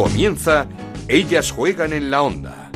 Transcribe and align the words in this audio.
Comienza 0.00 0.66
Ellas 1.08 1.50
juegan 1.50 1.92
en 1.92 2.10
la 2.10 2.22
onda. 2.22 2.70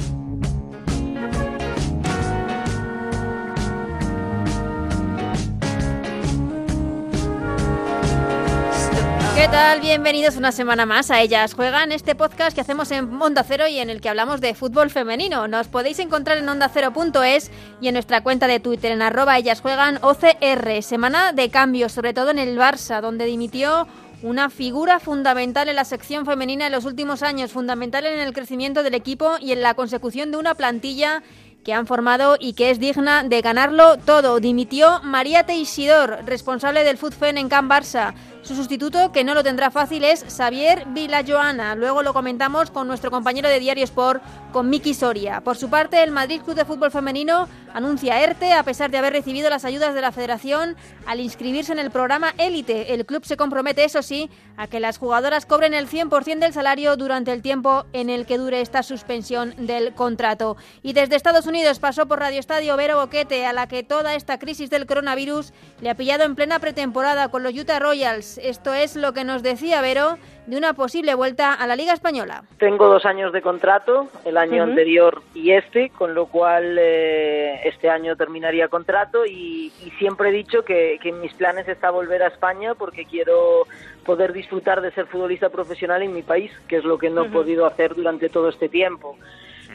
¿Qué 9.35 9.49
tal? 9.49 9.81
Bienvenidos 9.81 10.37
una 10.37 10.53
semana 10.53 10.85
más 10.85 11.11
a 11.11 11.23
Ellas 11.23 11.55
Juegan, 11.55 11.93
este 11.93 12.15
podcast 12.15 12.55
que 12.55 12.61
hacemos 12.61 12.91
en 12.91 13.11
Onda 13.23 13.43
Cero 13.43 13.67
y 13.69 13.79
en 13.79 13.89
el 13.89 14.03
que 14.03 14.11
hablamos 14.11 14.43
de 14.43 14.55
fútbol 14.55 14.91
femenino. 14.91 15.49
Nos 15.49 15.69
podéis 15.69 16.01
encontrar 16.01 16.37
en 16.37 16.49
ondacero.es 16.51 17.51
y 17.81 17.89
en 17.89 17.95
nuestra 17.95 18.23
cuenta 18.23 18.47
de 18.47 18.61
Twitter 18.61 18.93
en 18.93 19.01
arroba 19.01 19.39
Ellas 19.39 19.63
Juegan 19.63 19.99
OCR. 20.03 20.83
Semana 20.83 21.33
de 21.33 21.49
cambios, 21.49 21.93
sobre 21.93 22.13
todo 22.13 22.31
en 22.31 22.39
el 22.39 22.59
Barça, 22.59 23.01
donde 23.01 23.25
dimitió 23.25 23.89
una 24.25 24.49
figura 24.49 25.01
fundamental 25.01 25.69
en 25.69 25.77
la 25.77 25.85
sección 25.85 26.25
femenina 26.25 26.67
en 26.67 26.73
los 26.73 26.87
últimos 26.87 27.23
años, 27.23 27.53
fundamental 27.53 28.07
en 28.07 28.19
el 28.19 28.33
crecimiento 28.33 28.83
del 28.83 28.95
equipo 28.95 29.33
y 29.39 29.53
en 29.53 29.61
la 29.61 29.75
consecución 29.75 30.31
de 30.31 30.39
una 30.39 30.55
plantilla 30.55 31.23
que 31.63 31.75
han 31.75 31.87
formado 31.87 32.39
y 32.41 32.55
que 32.55 32.71
es 32.71 32.79
digna 32.79 33.23
de 33.23 33.43
ganarlo 33.43 33.99
todo. 33.99 34.41
Dimitió 34.41 35.03
María 35.03 35.45
Teisidor, 35.45 36.25
responsable 36.25 36.85
del 36.85 36.97
FUTFEN 36.97 37.37
en 37.37 37.51
Can 37.51 37.69
Barça. 37.69 38.15
Su 38.45 38.55
sustituto, 38.55 39.11
que 39.11 39.25
no 39.25 39.33
lo 39.33 39.43
tendrá 39.43 39.71
fácil, 39.71 40.05
es 40.05 40.23
Xavier 40.29 40.85
Villajoana. 40.89 41.75
Luego 41.77 42.03
lo 42.03 42.13
comentamos 42.13 42.71
con 42.71 42.87
nuestro 42.87 43.11
compañero 43.11 43.49
de 43.49 43.59
Diario 43.59 43.85
Sport, 43.85 44.23
con 44.53 44.69
Miki 44.69 44.93
Soria. 44.93 45.41
Por 45.41 45.57
su 45.57 45.71
parte, 45.71 46.03
el 46.03 46.11
Madrid 46.11 46.43
Club 46.43 46.55
de 46.55 46.67
Fútbol 46.67 46.91
Femenino 46.91 47.49
anuncia 47.73 48.23
ERTE 48.23 48.53
a 48.53 48.63
pesar 48.63 48.91
de 48.91 48.99
haber 48.99 49.15
recibido 49.15 49.51
las 49.51 49.65
ayudas 49.65 49.95
de 49.95 50.01
la 50.01 50.13
Federación 50.13 50.77
al 51.07 51.21
inscribirse 51.21 51.73
en 51.73 51.79
el 51.79 51.91
programa 51.91 52.35
Élite. 52.39 52.95
El 52.95 53.05
club 53.05 53.25
se 53.25 53.37
compromete, 53.37 53.83
eso 53.83 54.03
sí, 54.03 54.31
a 54.57 54.69
que 54.69 54.79
las 54.79 54.99
jugadoras 54.99 55.47
cobren 55.47 55.75
el 55.75 55.89
100% 55.89 56.39
del 56.39 56.53
salario 56.53 56.97
durante 56.97 57.33
el 57.33 57.43
tiempo 57.43 57.87
en 57.93 58.11
el 58.11 58.27
que 58.27 58.39
dure 58.39 58.61
esta 58.61 58.85
suspensión 58.85 59.55
del 59.57 59.93
contrato. 59.95 60.57
Y 60.83 60.93
desde 60.93 61.17
Estados 61.17 61.47
Unidos 61.47 61.81
pasó 61.81 62.07
por 62.07 62.21
Radio 62.21 62.39
Estadio 62.39 62.77
Vero 62.77 63.01
Boquete, 63.01 63.47
a 63.47 63.53
la 63.53 63.67
que 63.67 63.83
toda 63.83 64.15
esta 64.15 64.39
crisis 64.39 64.71
del 64.71 64.87
coronavirus 64.87 65.53
le 65.81 65.91
ha 65.91 65.97
pillado 65.97 66.25
en 66.25 66.37
plena 66.37 66.61
pretemporada 66.61 67.29
con 67.29 67.43
los 67.43 67.55
Utah 67.55 67.81
Royals. 67.81 68.34
Esto 68.39 68.73
es 68.73 68.97
lo 68.97 69.13
que 69.13 69.25
nos 69.25 69.43
decía 69.43 69.81
Vero 69.81 70.19
de 70.47 70.57
una 70.57 70.75
posible 70.75 71.15
vuelta 71.15 71.55
a 71.55 71.67
la 71.67 71.77
Liga 71.77 71.93
Española. 71.93 72.43
Tengo 72.59 72.89
dos 72.89 73.07
años 73.07 73.33
de 73.33 73.41
contrato, 73.41 74.09
el 74.25 74.37
año 74.37 74.63
anterior 74.63 75.23
y 75.35 75.53
este, 75.53 75.91
con 75.91 76.15
lo 76.15 76.27
cual 76.27 76.77
eh, 76.79 77.61
este 77.65 77.89
año 77.89 78.17
terminaría 78.17 78.69
contrato 78.69 79.25
y, 79.25 79.73
y 79.85 79.91
siempre 79.99 80.29
he 80.29 80.33
dicho 80.33 80.63
que, 80.63 80.99
que, 81.01 81.09
en 81.11 81.21
mis 81.21 81.33
planes 81.33 81.67
está 81.69 81.91
volver 81.91 82.23
a 82.23 82.29
España 82.29 82.75
porque 82.75 83.07
quiero 83.07 83.67
poder 84.05 84.33
disfrutar 84.33 84.83
de 84.83 84.93
ser 84.93 85.07
futbolista 85.07 85.49
profesional 85.49 86.03
en 86.03 86.13
mi 86.13 86.23
país, 86.23 86.53
que 86.69 86.77
es 86.77 86.85
lo 86.85 86.99
que 86.99 87.11
no 87.11 87.25
he 87.25 87.31
podido 87.31 87.67
hacer 87.67 87.95
durante 87.95 88.29
todo 88.29 88.51
este 88.51 88.69
tiempo. 88.69 89.17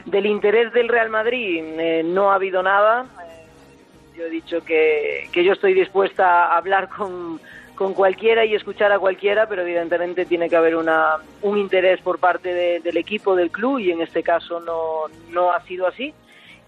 Del 0.04 0.26
interés 0.26 0.72
del 0.72 0.88
Real 0.88 1.10
Madrid 1.10 1.62
eh, 1.62 2.02
no 2.04 2.30
ha 2.30 2.36
habido 2.36 2.62
nada. 2.62 3.06
Eh, 3.22 4.16
yo 4.16 4.24
he 4.24 4.30
dicho 4.30 4.64
que, 4.64 5.28
que 5.32 5.44
yo 5.44 5.52
estoy 5.52 5.74
dispuesta 5.74 6.46
a 6.46 6.56
hablar 6.56 6.88
con 6.88 7.40
con 7.80 7.94
cualquiera 7.94 8.44
y 8.44 8.54
escuchar 8.54 8.92
a 8.92 8.98
cualquiera, 8.98 9.48
pero 9.48 9.62
evidentemente 9.62 10.26
tiene 10.26 10.50
que 10.50 10.56
haber 10.56 10.76
una, 10.76 11.16
un 11.40 11.56
interés 11.56 11.98
por 12.02 12.18
parte 12.18 12.52
de, 12.52 12.80
del 12.80 12.98
equipo, 12.98 13.34
del 13.34 13.50
club, 13.50 13.78
y 13.78 13.90
en 13.90 14.02
este 14.02 14.22
caso 14.22 14.60
no, 14.60 15.04
no 15.30 15.50
ha 15.50 15.62
sido 15.62 15.86
así. 15.86 16.12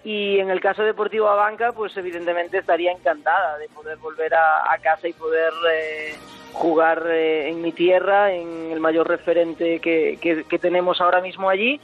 Y 0.04 0.38
en 0.38 0.48
el 0.48 0.58
caso 0.58 0.82
Deportivo 0.82 1.28
Abanca, 1.28 1.72
pues 1.72 1.94
evidentemente 1.98 2.56
estaría 2.56 2.92
encantada 2.92 3.58
de 3.58 3.69
poder 3.69 3.98
volver 3.98 4.32
a, 4.32 4.74
casa 4.80 5.06
y 5.06 5.12
poder 5.12 5.52
eh, 5.70 6.14
jugar 6.54 7.04
eh, 7.06 7.50
en 7.50 7.60
mi 7.60 7.72
tierra, 7.72 8.32
en 8.32 8.72
el 8.72 8.80
mayor 8.80 9.06
referente 9.06 9.80
que, 9.80 10.16
que 10.19 10.58
tenemos 10.58 11.02
ahora 11.02 11.20
mismo 11.20 11.50
allí 11.50 11.78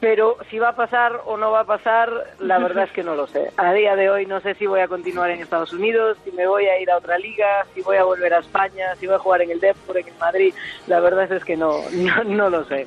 pero 0.00 0.38
si 0.50 0.58
va 0.58 0.70
a 0.70 0.76
pasar 0.76 1.20
o 1.26 1.36
no 1.36 1.50
va 1.50 1.60
a 1.60 1.64
pasar, 1.64 2.34
la 2.38 2.58
verdad 2.66 2.84
es 2.84 2.92
que 2.92 3.04
no 3.04 3.14
lo 3.14 3.26
sé. 3.26 3.50
A 3.56 3.72
día 3.72 3.94
de 3.96 4.10
hoy 4.10 4.26
no 4.26 4.40
sé 4.40 4.54
si 4.54 4.66
voy 4.66 4.80
a 4.80 4.88
continuar 4.88 5.30
en 5.30 5.40
Estados 5.40 5.72
Unidos, 5.72 6.16
si 6.24 6.32
me 6.32 6.46
voy 6.46 6.66
a 6.66 6.80
ir 6.80 6.90
a 6.90 6.96
otra 6.96 7.18
liga, 7.18 7.66
si 7.74 7.82
voy 7.82 7.96
a 7.96 8.04
volver 8.04 8.34
a 8.34 8.38
España, 8.38 8.96
si 8.98 9.06
voy 9.06 9.16
a 9.16 9.18
jugar 9.18 9.42
en 9.42 9.50
el 9.50 9.60
Depor, 9.60 9.98
en 9.98 10.08
el 10.08 10.14
Madrid. 10.18 10.54
La 10.86 11.00
verdad 11.00 11.30
es 11.30 11.44
que 11.44 11.56
no, 11.56 11.82
no, 11.92 12.24
no 12.24 12.50
lo 12.50 12.64
sé. 12.64 12.86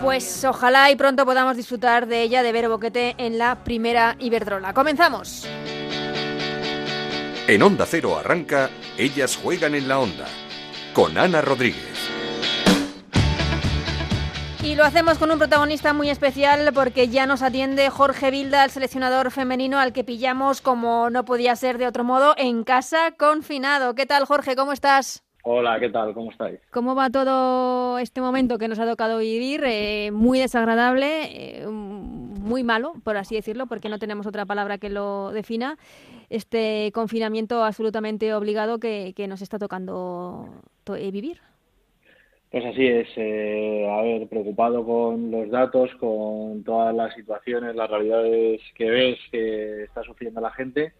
Pues 0.00 0.44
ojalá 0.44 0.90
y 0.90 0.96
pronto 0.96 1.24
podamos 1.24 1.56
disfrutar 1.56 2.06
de 2.06 2.22
ella, 2.22 2.42
de 2.42 2.52
Vero 2.52 2.70
Boquete, 2.70 3.14
en 3.18 3.38
la 3.38 3.62
primera 3.62 4.16
Iberdrola. 4.18 4.74
¡Comenzamos! 4.74 5.46
En 7.48 7.62
Onda 7.62 7.86
Cero 7.86 8.16
arranca 8.16 8.70
Ellas 8.96 9.36
juegan 9.36 9.74
en 9.74 9.88
la 9.88 9.98
Onda, 9.98 10.26
con 10.94 11.18
Ana 11.18 11.40
Rodríguez. 11.40 11.91
Y 14.64 14.76
lo 14.76 14.84
hacemos 14.84 15.18
con 15.18 15.32
un 15.32 15.38
protagonista 15.38 15.92
muy 15.92 16.08
especial 16.08 16.70
porque 16.72 17.08
ya 17.08 17.26
nos 17.26 17.42
atiende 17.42 17.90
Jorge 17.90 18.30
Vilda, 18.30 18.64
el 18.64 18.70
seleccionador 18.70 19.32
femenino 19.32 19.80
al 19.80 19.92
que 19.92 20.04
pillamos 20.04 20.60
como 20.60 21.10
no 21.10 21.24
podía 21.24 21.56
ser 21.56 21.78
de 21.78 21.88
otro 21.88 22.04
modo 22.04 22.34
en 22.38 22.62
casa 22.62 23.10
confinado. 23.18 23.96
¿Qué 23.96 24.06
tal 24.06 24.24
Jorge? 24.24 24.54
¿Cómo 24.54 24.72
estás? 24.72 25.24
Hola, 25.42 25.80
¿qué 25.80 25.88
tal? 25.88 26.14
¿Cómo 26.14 26.30
estáis? 26.30 26.60
¿Cómo 26.70 26.94
va 26.94 27.10
todo 27.10 27.98
este 27.98 28.20
momento 28.20 28.58
que 28.58 28.68
nos 28.68 28.78
ha 28.78 28.86
tocado 28.86 29.18
vivir? 29.18 29.64
Eh, 29.64 30.12
muy 30.12 30.38
desagradable, 30.38 31.62
eh, 31.62 31.66
muy 31.66 32.62
malo, 32.62 32.92
por 33.02 33.16
así 33.16 33.34
decirlo, 33.34 33.66
porque 33.66 33.88
no 33.88 33.98
tenemos 33.98 34.28
otra 34.28 34.46
palabra 34.46 34.78
que 34.78 34.90
lo 34.90 35.32
defina. 35.32 35.76
Este 36.30 36.92
confinamiento 36.94 37.64
absolutamente 37.64 38.32
obligado 38.32 38.78
que, 38.78 39.12
que 39.16 39.26
nos 39.26 39.42
está 39.42 39.58
tocando 39.58 40.48
to 40.84 40.92
vivir. 40.92 41.40
Pues 42.52 42.66
así 42.66 42.86
es, 42.86 43.08
eh, 43.16 43.88
a 43.90 44.02
ver, 44.02 44.28
preocupado 44.28 44.84
con 44.84 45.30
los 45.30 45.50
datos, 45.50 45.90
con 45.98 46.62
todas 46.64 46.94
las 46.94 47.14
situaciones, 47.14 47.74
las 47.74 47.88
realidades 47.90 48.60
que 48.74 48.90
ves 48.90 49.18
que 49.30 49.84
está 49.84 50.02
sufriendo 50.02 50.38
la 50.40 50.50
gente 50.50 50.92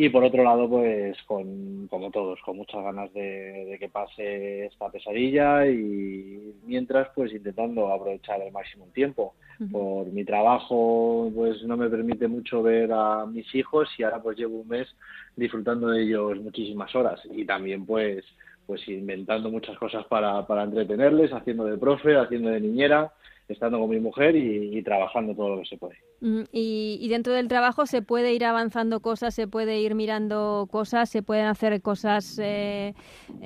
y 0.00 0.08
por 0.10 0.22
otro 0.22 0.44
lado, 0.44 0.68
pues 0.68 1.20
con, 1.24 1.88
como 1.88 2.12
todos, 2.12 2.40
con 2.42 2.56
muchas 2.56 2.84
ganas 2.84 3.12
de, 3.12 3.66
de, 3.66 3.78
que 3.80 3.88
pase 3.88 4.66
esta 4.66 4.88
pesadilla 4.90 5.66
y 5.66 6.54
mientras, 6.64 7.08
pues 7.16 7.32
intentando 7.32 7.92
aprovechar 7.92 8.40
al 8.40 8.52
máximo 8.52 8.84
un 8.84 8.92
tiempo. 8.92 9.34
Uh 9.58 9.64
-huh. 9.64 9.72
Por 9.72 10.12
mi 10.12 10.24
trabajo, 10.24 11.32
pues 11.34 11.64
no 11.64 11.76
me 11.76 11.90
permite 11.90 12.28
mucho 12.28 12.62
ver 12.62 12.92
a 12.92 13.26
mis 13.26 13.52
hijos 13.56 13.88
y 13.98 14.04
ahora 14.04 14.22
pues 14.22 14.38
llevo 14.38 14.60
un 14.60 14.68
mes 14.68 14.86
disfrutando 15.34 15.88
de 15.88 16.04
ellos 16.04 16.40
muchísimas 16.40 16.94
horas 16.94 17.20
y 17.30 17.44
también 17.44 17.84
pues 17.84 18.24
pues 18.68 18.86
inventando 18.86 19.50
muchas 19.50 19.78
cosas 19.78 20.04
para, 20.08 20.46
para 20.46 20.64
entretenerles, 20.64 21.32
haciendo 21.32 21.64
de 21.64 21.78
profe, 21.78 22.18
haciendo 22.18 22.50
de 22.50 22.60
niñera, 22.60 23.14
estando 23.48 23.78
con 23.78 23.88
mi 23.88 23.98
mujer 23.98 24.36
y, 24.36 24.76
y 24.76 24.82
trabajando 24.82 25.34
todo 25.34 25.56
lo 25.56 25.62
que 25.62 25.68
se 25.68 25.78
puede. 25.78 25.96
Mm, 26.20 26.42
y, 26.52 26.98
y, 27.00 27.08
dentro 27.08 27.32
del 27.32 27.48
trabajo 27.48 27.86
se 27.86 28.02
puede 28.02 28.34
ir 28.34 28.44
avanzando 28.44 29.00
cosas, 29.00 29.34
se 29.34 29.48
puede 29.48 29.80
ir 29.80 29.94
mirando 29.94 30.68
cosas, 30.70 31.08
se 31.08 31.22
pueden 31.22 31.46
hacer 31.46 31.80
cosas, 31.80 32.38
eh, 32.42 32.92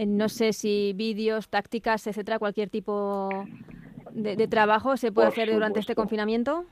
no 0.05 0.29
sé 0.29 0.53
si 0.53 0.93
vídeos, 0.97 1.49
tácticas, 1.49 2.05
etcétera, 2.09 2.41
cualquier 2.41 2.69
tipo 2.69 3.29
de, 4.11 4.35
de 4.35 4.49
trabajo 4.49 4.97
se 4.97 5.13
puede 5.13 5.29
por 5.29 5.33
hacer 5.35 5.45
supuesto. 5.45 5.55
durante 5.55 5.79
este 5.79 5.95
confinamiento. 5.95 6.65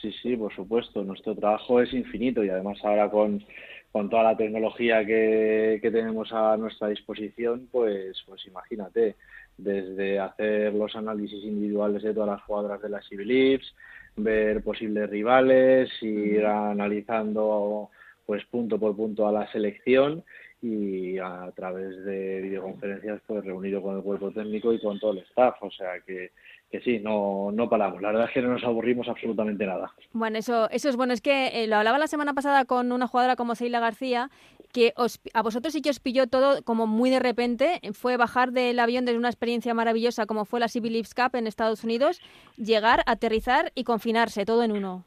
Sí, 0.00 0.12
sí, 0.22 0.36
por 0.36 0.54
supuesto. 0.54 1.02
Nuestro 1.02 1.34
trabajo 1.34 1.80
es 1.80 1.92
infinito 1.92 2.44
y 2.44 2.50
además 2.50 2.78
ahora 2.84 3.10
con 3.10 3.44
con 3.92 4.08
toda 4.08 4.22
la 4.22 4.36
tecnología 4.36 5.04
que, 5.04 5.78
que, 5.82 5.90
tenemos 5.90 6.32
a 6.32 6.56
nuestra 6.56 6.88
disposición, 6.88 7.68
pues, 7.72 8.22
pues 8.26 8.46
imagínate, 8.46 9.16
desde 9.56 10.18
hacer 10.18 10.72
los 10.74 10.94
análisis 10.94 11.44
individuales 11.44 12.02
de 12.02 12.14
todas 12.14 12.30
las 12.30 12.42
jugadoras 12.42 12.80
de 12.82 12.88
las 12.88 13.08
Beliefs, 13.10 13.74
ver 14.16 14.62
posibles 14.62 15.08
rivales, 15.10 15.90
ir 16.02 16.44
analizando 16.44 17.90
pues 18.26 18.44
punto 18.46 18.78
por 18.78 18.94
punto 18.94 19.26
a 19.26 19.32
la 19.32 19.50
selección 19.50 20.22
y 20.62 21.18
a 21.18 21.50
través 21.56 22.04
de 22.04 22.42
videoconferencias 22.42 23.20
pues 23.26 23.44
reunido 23.44 23.82
con 23.82 23.96
el 23.96 24.02
cuerpo 24.02 24.30
técnico 24.30 24.72
y 24.72 24.80
con 24.80 25.00
todo 25.00 25.12
el 25.12 25.18
staff, 25.18 25.56
o 25.62 25.70
sea 25.70 26.00
que 26.06 26.30
que 26.70 26.80
sí, 26.80 27.00
no, 27.00 27.50
no 27.52 27.68
paramos. 27.68 28.00
La 28.00 28.08
verdad 28.08 28.28
es 28.28 28.32
que 28.32 28.42
no 28.42 28.52
nos 28.52 28.62
aburrimos 28.62 29.08
absolutamente 29.08 29.66
nada. 29.66 29.92
Bueno, 30.12 30.38
eso, 30.38 30.70
eso 30.70 30.88
es 30.88 30.96
bueno. 30.96 31.12
Es 31.12 31.20
que 31.20 31.64
eh, 31.64 31.66
lo 31.66 31.76
hablaba 31.76 31.98
la 31.98 32.06
semana 32.06 32.32
pasada 32.32 32.64
con 32.64 32.92
una 32.92 33.08
jugadora 33.08 33.34
como 33.34 33.56
Seila 33.56 33.80
García, 33.80 34.30
que 34.72 34.92
os, 34.96 35.20
a 35.34 35.42
vosotros 35.42 35.72
sí 35.72 35.82
que 35.82 35.90
os 35.90 35.98
pilló 35.98 36.28
todo 36.28 36.62
como 36.62 36.86
muy 36.86 37.10
de 37.10 37.18
repente. 37.18 37.80
Fue 37.92 38.16
bajar 38.16 38.52
del 38.52 38.78
avión 38.78 39.04
desde 39.04 39.18
una 39.18 39.28
experiencia 39.28 39.74
maravillosa 39.74 40.26
como 40.26 40.44
fue 40.44 40.60
la 40.60 40.68
Civil 40.68 40.92
Leaves 40.92 41.12
Cup 41.12 41.34
en 41.34 41.48
Estados 41.48 41.82
Unidos, 41.82 42.20
llegar, 42.56 43.02
aterrizar 43.06 43.72
y 43.74 43.82
confinarse, 43.82 44.44
todo 44.44 44.62
en 44.62 44.70
uno. 44.70 45.04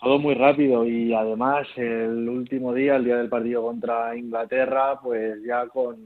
Todo 0.00 0.18
muy 0.18 0.34
rápido 0.34 0.86
y 0.86 1.14
además 1.14 1.68
el 1.76 2.28
último 2.28 2.74
día, 2.74 2.96
el 2.96 3.04
día 3.04 3.16
del 3.16 3.28
partido 3.28 3.62
contra 3.62 4.16
Inglaterra, 4.16 5.00
pues 5.00 5.42
ya 5.42 5.66
con, 5.68 5.96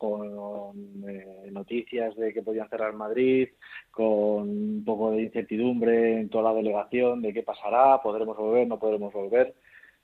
con 0.00 1.04
eh, 1.06 1.50
noticias 1.52 2.16
de 2.16 2.32
que 2.32 2.40
podían 2.40 2.70
cerrar 2.70 2.94
Madrid, 2.94 3.50
con 3.90 4.48
un 4.48 4.82
poco 4.82 5.10
de 5.10 5.24
incertidumbre 5.24 6.20
en 6.20 6.30
toda 6.30 6.44
la 6.44 6.56
delegación 6.56 7.20
de 7.20 7.34
qué 7.34 7.42
pasará, 7.42 8.00
podremos 8.02 8.34
volver, 8.34 8.66
no 8.66 8.78
podremos 8.78 9.12
volver. 9.12 9.54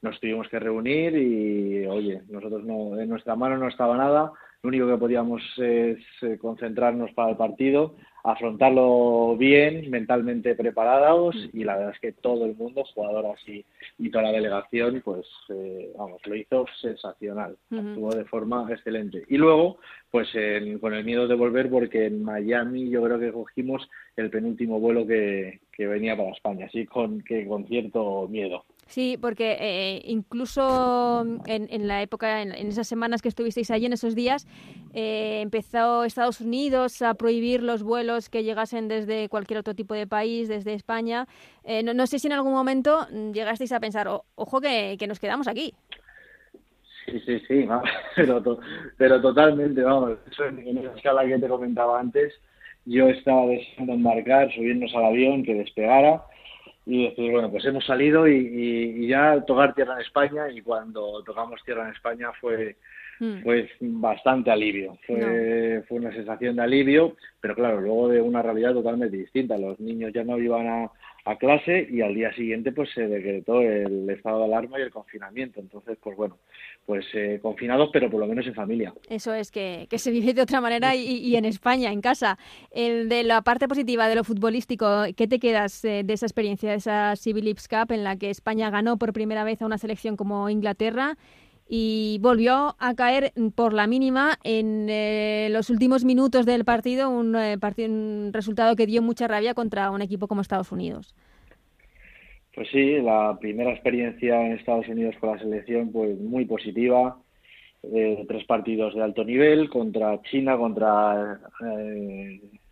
Nos 0.03 0.21
tuvimos 0.21 0.49
que 0.49 0.59
reunir 0.59 1.17
y, 1.17 1.87
oye, 1.87 2.21
nosotros 2.29 2.63
no, 2.65 3.01
en 3.01 3.09
nuestra 3.09 3.37
mano 3.37 3.57
no 3.57 3.69
estaba 3.69 3.97
nada, 3.97 4.33
lo 4.67 4.71
único 4.71 4.89
que 4.89 4.99
podíamos 4.99 5.43
es 5.59 5.99
eh, 6.23 6.39
concentrarnos 6.41 7.13
para 7.13 7.31
el 7.31 7.37
partido, 7.37 7.95
afrontarlo 8.25 9.37
bien, 9.37 9.89
mentalmente 9.91 10.57
preparados 10.57 11.37
y 11.53 11.63
la 11.63 11.77
verdad 11.77 11.93
es 11.95 12.01
que 12.01 12.11
todo 12.11 12.47
el 12.47 12.57
mundo, 12.57 12.83
jugadoras 12.93 13.39
y, 13.49 13.65
y 13.99 14.11
toda 14.11 14.25
la 14.25 14.33
delegación, 14.33 15.03
pues 15.05 15.25
eh, 15.51 15.93
vamos, 15.97 16.21
lo 16.27 16.35
hizo 16.35 16.67
sensacional, 16.81 17.57
actuó 17.71 18.11
de 18.11 18.25
forma 18.25 18.67
excelente. 18.69 19.23
Y 19.29 19.37
luego, 19.37 19.79
pues 20.11 20.29
con 20.81 20.95
el 20.95 21.05
miedo 21.05 21.29
de 21.29 21.37
volver 21.37 21.71
porque 21.71 22.07
en 22.07 22.25
Miami 22.25 22.91
yo 22.91 23.05
creo 23.05 23.21
que 23.21 23.33
cogimos 23.33 23.89
el 24.17 24.31
penúltimo 24.31 24.81
vuelo 24.81 25.07
que, 25.07 25.61
que 25.71 25.87
venía 25.87 26.17
para 26.17 26.31
España, 26.31 26.67
así 26.67 26.87
con, 26.87 27.23
que 27.23 27.47
con 27.47 27.69
cierto 27.69 28.27
miedo. 28.29 28.65
Sí, 28.87 29.19
porque 29.21 29.57
eh, 29.59 30.03
incluso 30.05 31.27
en, 31.47 31.67
en, 31.71 31.89
la 31.89 32.03
época, 32.03 32.41
en, 32.43 32.53
esas 32.53 32.87
semanas 32.87 33.21
que 33.21 33.29
estuvisteis 33.29 33.71
allí, 33.73 33.87
en 33.87 33.93
esos 33.93 34.15
días, 34.15 34.47
eh, 34.95 35.41
empezó 35.43 36.05
Estados 36.05 36.41
Unidos 36.41 37.03
a 37.03 37.15
prohibir 37.15 37.65
los 37.65 37.83
vuelos 37.83 38.31
que 38.31 38.45
llegasen 38.45 38.87
desde 38.87 39.29
cualquier 39.29 39.59
otro 39.59 39.75
tipo 39.75 39.95
de 39.95 40.07
país, 40.07 40.49
desde 40.49 40.73
España. 40.73 41.27
Eh, 41.65 41.83
no, 41.83 42.07
sé 42.07 42.21
si 42.21 42.29
en 42.29 42.35
algún 42.35 42.53
momento 42.53 43.09
llegasteis 43.33 43.73
a 43.73 43.81
pensar, 43.81 44.09
ojo 44.09 44.61
que, 44.61 44.97
que, 44.99 45.09
nos 45.09 45.19
quedamos 45.19 45.49
aquí. 45.49 45.75
Sí, 47.07 47.21
sí, 47.27 47.41
sí, 47.49 47.69
pero, 48.17 48.61
pero 48.97 49.21
totalmente, 49.21 49.83
vamos, 49.83 50.19
en, 50.39 50.61
en 50.61 50.79
esa 50.79 50.95
escala 50.95 51.27
que 51.27 51.39
te 51.39 51.49
comentaba 51.49 51.99
antes, 51.99 52.33
yo 52.85 53.09
estaba 53.09 53.47
deseando 53.47 53.95
embarcar, 53.95 54.53
subirnos 54.55 54.95
al 54.95 55.07
avión, 55.07 55.43
que 55.43 55.55
despegara 55.55 56.23
y 56.87 57.09
decir, 57.09 57.33
bueno, 57.33 57.51
pues 57.51 57.65
hemos 57.65 57.85
salido 57.85 58.29
y, 58.29 59.09
ya 59.09 59.41
tocar 59.45 59.75
tierra 59.75 59.95
en 59.95 60.01
España 60.01 60.49
y 60.51 60.63
cuando 60.63 61.23
tocamos 61.25 61.63
tierra 61.65 61.89
en 61.89 61.95
España 61.95 62.31
fue 62.41 62.77
mm. 63.21 63.43
pues 63.43 63.71
bastante 63.81 64.51
alivio, 64.51 64.99
fue, 65.07 65.83
fue 65.89 65.99
una 65.99 66.13
sensación 66.13 66.57
de 66.57 66.63
alivio, 66.63 67.17
pero 67.41 67.55
claro, 67.55 67.81
luego 67.81 68.09
de 68.09 68.21
una 68.21 68.43
realidad 68.43 68.73
totalmente 68.73 69.17
distinta, 69.17 69.59
los 69.59 69.79
niños 69.81 70.13
ya 70.13 70.25
no 70.25 70.39
iban 70.39 70.67
a, 70.67 70.91
a 71.27 71.37
clase 71.37 71.89
y 71.91 72.03
al 72.03 72.15
día 72.15 72.33
siguiente 72.35 72.71
pues 72.71 72.89
se 72.95 73.09
decretó 73.09 73.61
el 73.61 74.09
estado 74.09 74.39
de 74.39 74.45
alarma 74.45 74.79
y 74.79 74.83
el 74.83 74.93
confinamiento. 74.93 75.61
Entonces, 75.61 75.99
pues 76.01 76.17
bueno, 76.17 76.39
pues 76.87 77.05
eh, 77.15 77.41
confinados 77.43 77.91
pero 77.93 78.09
por 78.09 78.21
lo 78.21 78.29
menos 78.29 78.47
en 78.47 78.55
familia. 78.55 78.95
Eso 79.11 79.35
es, 79.35 79.51
que, 79.51 79.89
que 79.91 79.99
se 79.99 80.13
vive 80.13 80.35
de 80.35 80.43
otra 80.43 80.61
manera 80.61 80.95
y, 80.95 81.03
y, 81.03 81.35
en 81.35 81.45
España, 81.45 81.91
en 81.91 82.01
casa. 82.01 82.39
El 82.71 83.09
de 83.09 83.25
la 83.25 83.43
parte 83.43 83.67
positiva 83.67 84.07
de 84.07 84.15
lo 84.15 84.23
futbolístico, 84.23 85.03
¿qué 85.17 85.27
te 85.27 85.41
quedas 85.41 85.85
eh, 85.85 86.03
de 86.05 86.15
esa 86.15 86.27
experiencia, 86.27 86.71
de 86.71 86.77
esa 86.77 87.17
Civil 87.17 87.53
Cup 87.69 87.91
en 87.91 88.05
la 88.05 88.17
que 88.17 88.31
España 88.31 88.71
ganó 88.71 88.97
por 88.97 89.13
primera 89.13 89.43
vez 89.43 89.61
a 89.63 89.67
una 89.67 89.79
selección 89.79 90.17
como 90.17 90.49
Inglaterra? 90.49 91.17
Y 91.69 92.19
volvió 92.21 92.77
a 92.79 92.95
caer 92.95 93.33
por 93.55 93.73
la 93.73 93.87
mínima 93.87 94.39
en 94.45 94.87
eh, 94.89 95.49
los 95.51 95.69
últimos 95.69 96.05
minutos 96.05 96.47
del 96.47 96.65
partido, 96.65 97.11
un, 97.11 97.35
eh, 97.35 97.59
un 97.89 98.31
resultado 98.33 98.77
que 98.77 98.87
dio 98.87 99.03
mucha 99.03 99.27
rabia 99.27 99.55
contra 99.55 99.91
un 99.91 100.03
equipo 100.03 100.29
como 100.29 100.43
Estados 100.43 100.71
Unidos. 100.71 101.15
Pues 102.55 102.69
sí, 102.71 103.01
la 103.03 103.37
primera 103.41 103.73
experiencia 103.73 104.47
en 104.47 104.53
Estados 104.53 104.89
Unidos 104.89 105.17
con 105.21 105.31
la 105.31 105.39
selección 105.39 105.91
pues 105.93 106.19
muy 106.19 106.45
positiva. 106.45 107.19
Eh, 107.83 108.25
tres 108.27 108.45
partidos 108.45 108.95
de 108.95 109.03
alto 109.03 109.25
nivel 109.25 109.69
contra 109.69 110.21
China, 110.23 110.57
contra 110.57 111.41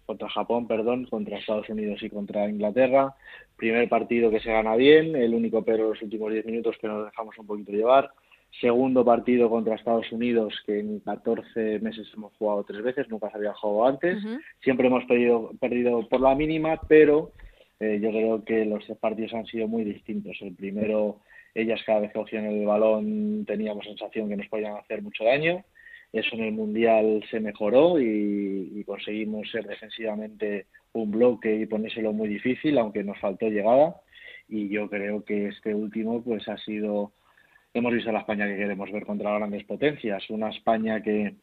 contra 0.06 0.28
Japón, 0.28 0.66
perdón, 0.66 1.06
contra 1.06 1.38
Estados 1.38 1.68
Unidos 1.68 2.02
y 2.02 2.10
contra 2.10 2.48
Inglaterra. 2.48 3.14
Primer 3.56 3.88
partido 3.88 4.30
que 4.30 4.40
se 4.40 4.52
gana 4.52 4.76
bien, 4.76 5.16
el 5.16 5.34
único 5.34 5.64
pero 5.64 5.90
los 5.90 6.02
últimos 6.02 6.32
diez 6.32 6.44
minutos 6.44 6.76
que 6.80 6.88
nos 6.88 7.06
dejamos 7.06 7.38
un 7.38 7.46
poquito 7.46 7.72
llevar 7.72 8.10
segundo 8.60 9.04
partido 9.04 9.50
contra 9.50 9.74
Estados 9.74 10.10
Unidos, 10.12 10.54
que 10.66 10.78
en 10.78 11.00
14 11.00 11.80
meses 11.80 12.06
hemos 12.14 12.32
jugado 12.36 12.64
tres 12.64 12.82
veces, 12.82 13.08
nunca 13.08 13.30
se 13.30 13.38
había 13.38 13.54
jugado 13.54 13.88
antes. 13.88 14.22
Siempre 14.62 14.86
hemos 14.86 15.04
perdido, 15.04 15.52
perdido 15.60 16.08
por 16.08 16.20
la 16.20 16.34
mínima, 16.34 16.80
pero 16.88 17.32
eh, 17.80 17.98
yo 18.00 18.10
creo 18.10 18.44
que 18.44 18.64
los 18.64 18.84
tres 18.84 18.98
partidos 18.98 19.34
han 19.34 19.46
sido 19.46 19.66
muy 19.66 19.84
distintos. 19.84 20.36
El 20.40 20.54
primero, 20.54 21.20
ellas 21.54 21.80
cada 21.84 22.00
vez 22.00 22.12
que 22.12 22.18
cogían 22.18 22.46
el 22.46 22.66
balón 22.66 23.44
teníamos 23.46 23.84
sensación 23.84 24.28
que 24.28 24.36
nos 24.36 24.48
podían 24.48 24.76
hacer 24.76 25.02
mucho 25.02 25.24
daño. 25.24 25.64
Eso 26.12 26.36
en 26.36 26.44
el 26.44 26.52
Mundial 26.52 27.24
se 27.30 27.40
mejoró 27.40 27.98
y, 28.00 28.72
y 28.76 28.84
conseguimos 28.84 29.50
ser 29.50 29.66
defensivamente 29.66 30.66
un 30.92 31.10
bloque 31.10 31.56
y 31.56 31.66
ponérselo 31.66 32.12
muy 32.12 32.28
difícil, 32.28 32.78
aunque 32.78 33.02
nos 33.02 33.18
faltó 33.18 33.48
llegada. 33.48 33.96
Y 34.48 34.68
yo 34.68 34.88
creo 34.88 35.24
que 35.24 35.48
este 35.48 35.74
último 35.74 36.22
pues 36.22 36.48
ha 36.48 36.56
sido 36.58 37.12
hemos 37.74 37.92
visto 37.92 38.12
la 38.12 38.20
España 38.20 38.46
que 38.46 38.56
queremos 38.56 38.90
ver 38.90 39.04
contra 39.04 39.36
grandes 39.36 39.64
potencias, 39.64 40.30
una 40.30 40.48
España 40.48 41.02
que, 41.02 41.34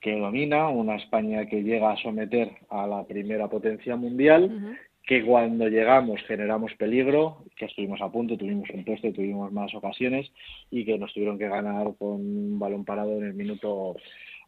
que 0.00 0.18
domina, 0.18 0.68
una 0.68 0.96
España 0.96 1.46
que 1.46 1.62
llega 1.62 1.92
a 1.92 1.96
someter 1.96 2.52
a 2.68 2.86
la 2.86 3.04
primera 3.04 3.48
potencia 3.48 3.96
mundial, 3.96 4.78
que 5.02 5.24
cuando 5.24 5.68
llegamos 5.68 6.20
generamos 6.26 6.74
peligro, 6.74 7.44
que 7.56 7.66
estuvimos 7.66 8.00
a 8.02 8.10
punto, 8.10 8.36
tuvimos 8.36 8.68
un 8.70 8.84
puesto, 8.84 9.12
tuvimos 9.12 9.52
más 9.52 9.74
ocasiones 9.74 10.30
y 10.70 10.84
que 10.84 10.98
nos 10.98 11.14
tuvieron 11.14 11.38
que 11.38 11.48
ganar 11.48 11.94
con 11.98 12.20
un 12.20 12.58
balón 12.58 12.84
parado 12.84 13.16
en 13.16 13.24
el 13.24 13.34
minuto 13.34 13.96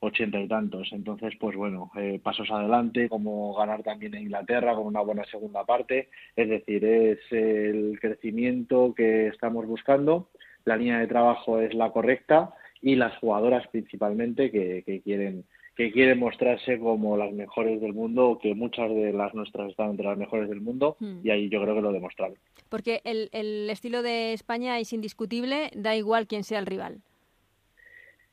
ochenta 0.00 0.38
y 0.40 0.46
tantos. 0.46 0.88
Entonces, 0.92 1.34
pues 1.40 1.56
bueno, 1.56 1.90
eh, 1.96 2.20
pasos 2.22 2.50
adelante, 2.50 3.08
como 3.08 3.54
ganar 3.54 3.82
también 3.82 4.14
en 4.14 4.22
Inglaterra 4.22 4.74
con 4.74 4.86
una 4.86 5.00
buena 5.00 5.24
segunda 5.24 5.64
parte. 5.64 6.08
Es 6.36 6.48
decir, 6.48 6.84
es 6.84 7.20
el 7.30 7.98
crecimiento 8.00 8.94
que 8.94 9.28
estamos 9.28 9.66
buscando 9.66 10.28
la 10.64 10.76
línea 10.76 10.98
de 10.98 11.06
trabajo 11.06 11.60
es 11.60 11.74
la 11.74 11.90
correcta 11.90 12.54
y 12.80 12.94
las 12.94 13.16
jugadoras 13.18 13.66
principalmente 13.68 14.50
que, 14.50 15.00
quieren 15.02 15.44
que 15.76 15.92
quieren 15.92 16.18
mostrarse 16.18 16.78
como 16.78 17.16
las 17.16 17.32
mejores 17.32 17.80
del 17.80 17.92
mundo, 17.92 18.40
que 18.42 18.54
muchas 18.54 18.90
de 18.90 19.12
las 19.12 19.32
nuestras 19.32 19.70
están 19.70 19.90
entre 19.90 20.06
las 20.06 20.18
mejores 20.18 20.48
del 20.48 20.60
mundo, 20.60 20.96
hmm. 20.98 21.20
y 21.22 21.30
ahí 21.30 21.48
yo 21.48 21.62
creo 21.62 21.76
que 21.76 21.82
lo 21.82 21.92
demostraron. 21.92 22.36
Porque 22.68 23.00
el, 23.04 23.28
el 23.32 23.70
estilo 23.70 24.02
de 24.02 24.32
España 24.32 24.80
es 24.80 24.92
indiscutible, 24.92 25.70
da 25.76 25.94
igual 25.94 26.26
quién 26.26 26.42
sea 26.42 26.58
el 26.58 26.66
rival. 26.66 26.98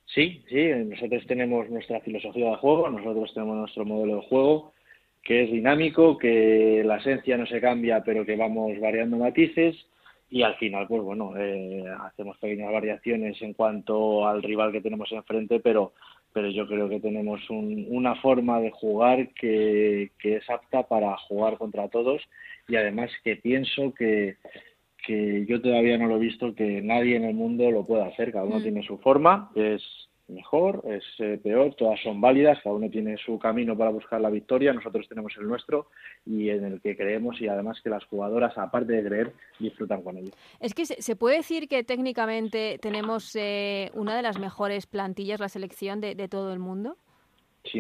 Sí, 0.08 0.44
sí, 0.50 0.70
nosotros 0.86 1.26
tenemos 1.28 1.70
nuestra 1.70 2.00
filosofía 2.02 2.52
de 2.52 2.56
juego, 2.58 2.90
nosotros 2.90 3.34
tenemos 3.34 3.58
nuestro 3.58 3.86
modelo 3.86 4.18
de 4.18 4.28
juego, 4.28 4.74
que 5.24 5.44
es 5.44 5.52
dinámico, 5.52 6.18
que 6.18 6.84
la 6.86 6.98
esencia 6.98 7.38
no 7.38 7.46
se 7.48 7.60
cambia, 7.60 8.04
pero 8.04 8.26
que 8.26 8.36
vamos 8.36 8.80
variando 8.80 9.18
matices, 9.18 9.76
y 10.30 10.42
al 10.42 10.56
final, 10.56 10.88
pues 10.88 11.02
bueno, 11.04 11.34
eh, 11.38 11.86
hacemos 12.02 12.38
pequeñas 12.38 12.72
variaciones 12.72 13.42
en 13.42 13.54
cuanto 13.54 14.28
al 14.28 14.42
rival 14.42 14.72
que 14.72 14.82
tenemos 14.82 15.12
enfrente, 15.12 15.60
pero, 15.60 15.94
pero 16.34 16.50
yo 16.50 16.68
creo 16.68 16.90
que 16.90 17.00
tenemos 17.00 17.48
un, 17.50 17.86
una 17.90 18.16
forma 18.16 18.60
de 18.60 18.72
jugar 18.72 19.30
que, 19.34 20.12
que 20.20 20.38
es 20.38 20.50
apta 20.50 20.84
para 20.84 21.16
jugar 21.18 21.58
contra 21.58 21.90
todos 21.90 22.22
y 22.68 22.76
además 22.76 23.12
que 23.24 23.36
pienso 23.36 23.94
que, 23.94 24.38
que 25.06 25.46
yo 25.48 25.62
todavía 25.62 25.98
no 25.98 26.08
lo 26.08 26.18
he 26.18 26.20
visto 26.20 26.56
que 26.56 26.82
nadie 26.82 27.16
en 27.16 27.26
el 27.26 27.36
mundo 27.36 27.70
lo 27.70 27.86
pueda 27.86 28.08
hacer, 28.08 28.32
cada 28.32 28.46
uno 28.46 28.60
mm. 28.60 28.64
tiene 28.64 28.84
su 28.84 28.98
forma, 28.98 29.52
es 29.56 29.82
mejor, 30.28 30.82
es 30.86 31.04
eh, 31.20 31.40
peor, 31.42 31.76
todas 31.76 32.00
son 32.02 32.20
válidas, 32.20 32.60
cada 32.64 32.76
uno 32.76 32.90
tiene 32.90 33.18
su 33.18 33.38
camino 33.38 33.78
para 33.78 33.92
buscar 33.92 34.20
la 34.20 34.30
victoria, 34.30 34.74
nosotros 34.74 35.08
tenemos 35.08 35.34
el 35.38 35.48
nuestro 35.48 35.88
y 36.26 36.50
en 36.50 36.66
el 36.66 36.82
que 36.82 36.98
creemos 36.98 37.40
y 37.42 37.48
además 37.48 37.80
que 37.84 37.90
las 37.90 38.04
jugadoras, 38.06 38.58
aparte 38.58 38.94
de 38.94 39.08
creer, 39.08 39.34
disfrutan 39.60 40.02
con 40.02 40.18
ello. 40.18 40.32
Es 40.60 40.74
que 40.74 40.86
se 40.86 41.16
puede 41.16 41.38
decir 41.38 41.68
que 41.68 41.84
técnicamente 41.84 42.80
tenemos 42.82 43.36
eh, 43.36 43.92
una 43.94 44.16
de 44.16 44.24
las 44.24 44.40
mejores 44.40 44.88
plantillas, 44.88 45.40
la 45.40 45.50
selección 45.50 46.02
de, 46.02 46.16
todo 46.28 46.54
el 46.54 46.60
mundo, 46.60 46.98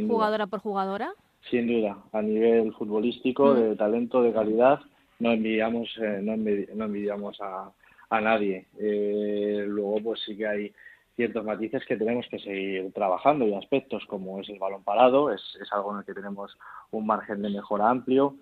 jugadora 0.07 0.45
por 0.45 0.59
jugadora. 0.59 1.13
Sin 1.49 1.67
duda, 1.67 1.97
a 2.11 2.21
nivel 2.21 2.73
futbolístico, 2.73 3.53
mm. 3.53 3.55
de 3.55 3.75
talento, 3.75 4.21
de 4.21 4.33
calidad, 4.33 4.79
no 5.19 5.31
envidiamos, 5.31 5.89
eh, 5.99 6.19
no, 6.21 6.33
envidiamos 6.33 7.39
a, 7.41 7.71
a 8.09 8.21
nadie. 8.21 8.67
luego, 8.77 9.99
pues 10.03 10.21
sí 10.25 10.37
que 10.37 10.47
hay 10.47 10.73
ciertos 11.15 11.45
matices 11.45 11.83
que 11.85 11.97
tenemos 11.97 12.27
que 12.29 12.39
seguir 12.39 12.91
trabajando 12.93 13.47
y 13.47 13.53
aspectos 13.53 14.05
como 14.07 14.39
es 14.39 14.49
el 14.49 14.59
balón 14.59 14.83
parado, 14.83 15.31
es, 15.31 15.41
es 15.61 15.71
algo 15.71 15.93
en 15.93 15.99
el 15.99 16.05
que 16.05 16.13
tenemos 16.13 16.57
un 16.91 17.05
margen 17.05 17.41
de 17.41 17.49
mejora 17.49 17.89
amplio, 17.89 18.35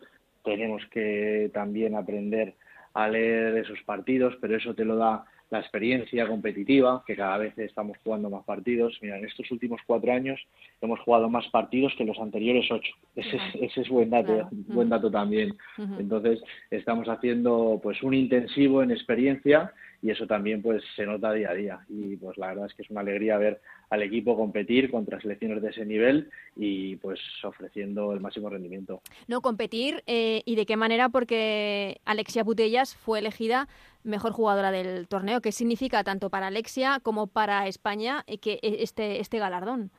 tenemos 0.43 0.83
que 0.91 1.49
también 1.53 1.95
aprender 1.95 2.55
a 2.93 3.07
leer 3.07 3.57
esos 3.57 3.81
partidos, 3.83 4.35
pero 4.41 4.55
eso 4.57 4.73
te 4.73 4.85
lo 4.85 4.95
da 4.95 5.25
la 5.49 5.59
experiencia 5.59 6.27
competitiva, 6.27 7.03
que 7.05 7.15
cada 7.15 7.37
vez 7.37 7.55
estamos 7.59 7.95
jugando 8.03 8.27
más 8.27 8.43
partidos. 8.43 8.97
Mira, 9.03 9.19
en 9.19 9.25
estos 9.25 9.49
últimos 9.51 9.79
cuatro 9.85 10.11
años 10.11 10.41
hemos 10.81 10.99
jugado 11.01 11.29
más 11.29 11.47
partidos 11.49 11.93
que 11.95 12.05
los 12.05 12.17
anteriores 12.17 12.71
ocho. 12.71 12.91
Ese, 13.15 13.35
es, 13.35 13.43
ese 13.61 13.81
es 13.81 13.89
buen 13.89 14.09
dato, 14.09 14.49
buen 14.51 14.89
dato 14.89 15.11
también. 15.11 15.55
Entonces, 15.99 16.41
estamos 16.71 17.07
haciendo 17.07 17.79
pues 17.83 18.01
un 18.01 18.15
intensivo 18.15 18.81
en 18.81 18.89
experiencia 18.89 19.71
y 20.03 20.11
eso 20.11 20.27
también 20.27 20.61
pues 20.61 20.83
se 20.97 21.05
nota 21.05 21.31
día 21.31 21.51
a 21.51 21.53
día 21.53 21.79
y 21.87 22.17
pues 22.17 22.37
la 22.37 22.47
verdad 22.47 22.65
es 22.65 22.73
que 22.73 22.81
es 22.81 22.89
una 22.89 22.99
alegría 22.99 23.37
ver 23.37 23.61
al 23.89 24.03
equipo 24.03 24.35
competir 24.35 24.91
contra 24.91 25.21
selecciones 25.21 25.61
de 25.61 25.69
ese 25.69 25.85
nivel 25.85 26.29
y 26.57 26.97
pues 26.97 27.21
ofreciendo 27.41 28.11
el 28.11 28.19
máximo 28.19 28.49
rendimiento. 28.49 29.01
No, 29.29 29.39
competir 29.39 30.03
eh, 30.05 30.41
y 30.45 30.57
de 30.57 30.65
qué 30.65 30.75
manera 30.75 31.07
porque 31.07 32.01
Alexia 32.03 32.43
Putellas 32.43 32.95
fue 32.97 33.19
elegida 33.19 33.69
mejor 34.03 34.33
jugadora 34.33 34.71
del 34.71 35.07
torneo. 35.07 35.39
¿Qué 35.39 35.53
significa 35.53 36.03
tanto 36.03 36.29
para 36.29 36.47
Alexia 36.47 36.99
como 37.01 37.27
para 37.27 37.65
España 37.67 38.25
eh, 38.27 38.39
que 38.39 38.55
eh, 38.55 38.79
este, 38.81 39.21
este 39.21 39.39
galardón? 39.39 39.89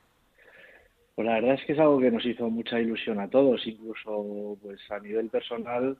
Pues 1.15 1.27
la 1.27 1.35
verdad 1.35 1.55
es 1.55 1.65
que 1.65 1.73
es 1.73 1.79
algo 1.79 1.99
que 1.99 2.11
nos 2.11 2.27
hizo 2.27 2.51
mucha 2.51 2.79
ilusión 2.79 3.21
a 3.21 3.31
todos, 3.31 3.67
incluso 3.67 4.59
pues 4.61 4.81
a 4.91 4.99
nivel 4.99 5.31
personal 5.31 5.97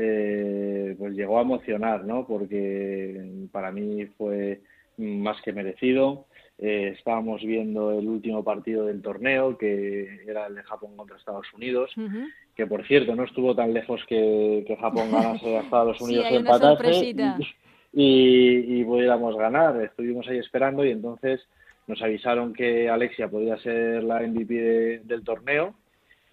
eh, 0.00 0.94
pues 0.96 1.14
llegó 1.14 1.38
a 1.38 1.42
emocionar, 1.42 2.04
¿no? 2.04 2.24
Porque 2.24 3.48
para 3.50 3.72
mí 3.72 4.06
fue 4.16 4.60
más 4.96 5.42
que 5.42 5.52
merecido. 5.52 6.26
Eh, 6.56 6.94
estábamos 6.96 7.42
viendo 7.42 7.98
el 7.98 8.08
último 8.08 8.44
partido 8.44 8.86
del 8.86 9.02
torneo, 9.02 9.58
que 9.58 10.22
era 10.24 10.46
el 10.46 10.54
de 10.54 10.62
Japón 10.62 10.96
contra 10.96 11.16
Estados 11.16 11.52
Unidos, 11.52 11.92
que 12.54 12.66
por 12.66 12.86
cierto 12.86 13.16
no 13.16 13.24
estuvo 13.24 13.56
tan 13.56 13.74
lejos 13.74 14.00
que, 14.08 14.64
Japón 14.80 15.10
ganase 15.10 15.56
a 15.56 15.62
Estados 15.62 16.00
Unidos 16.00 16.26
sí, 16.28 16.34
empatase 16.36 17.14
y, 17.92 18.80
y, 18.80 18.84
pudiéramos 18.84 19.36
ganar. 19.36 19.82
Estuvimos 19.82 20.28
ahí 20.28 20.38
esperando 20.38 20.84
y 20.84 20.92
entonces 20.92 21.40
nos 21.88 22.00
avisaron 22.02 22.52
que 22.52 22.88
Alexia 22.88 23.28
podía 23.28 23.56
ser 23.58 24.04
la 24.04 24.20
MVP 24.20 25.00
del 25.04 25.24
torneo 25.24 25.74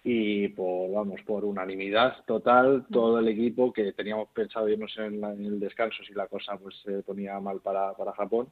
y 0.08 0.46
por 0.50 0.92
vamos 0.92 1.20
por 1.22 1.44
unanimidad 1.44 2.24
total 2.26 2.86
todo 2.92 3.18
el 3.18 3.26
equipo 3.26 3.72
que 3.72 3.92
teníamos 3.92 4.28
pensado 4.28 4.68
irnos 4.68 4.96
en, 4.98 5.24
el 5.24 5.58
descanso 5.58 6.04
si 6.06 6.14
la 6.14 6.28
cosa 6.28 6.56
pues 6.56 6.76
se 6.84 7.02
ponía 7.02 7.40
mal 7.40 7.58
para, 7.58 7.92
para 7.94 8.12
Japón 8.12 8.46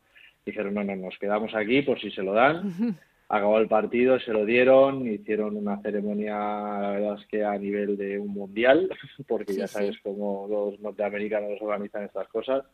dijeron 0.44 0.75
no 0.75 0.82
no 0.82 0.96
nos 0.96 1.16
quedamos 1.16 1.54
aquí 1.54 1.82
por 1.82 2.00
si 2.00 2.11
se 2.11 2.25
lo 2.25 2.32
dan 2.32 2.99
acabó 3.28 3.58
el 3.58 3.68
partido 3.68 4.18
se 4.18 4.32
lo 4.32 4.44
dieron 4.44 5.06
hicieron 5.06 5.56
una 5.56 5.80
ceremonia 5.80 6.34
la 6.34 6.90
verdad 6.90 7.20
es 7.20 7.26
que 7.28 7.44
a 7.44 7.56
nivel 7.56 7.96
de 7.96 8.18
un 8.18 8.34
mundial 8.34 8.90
porque 9.28 9.54
ya 9.54 9.68
sabes 9.68 9.96
cómo 10.02 10.49
los 10.50 10.80
norteamericanos 10.80 11.62
organizan 11.62 12.02
estas 12.02 12.26
cosas 12.30 12.64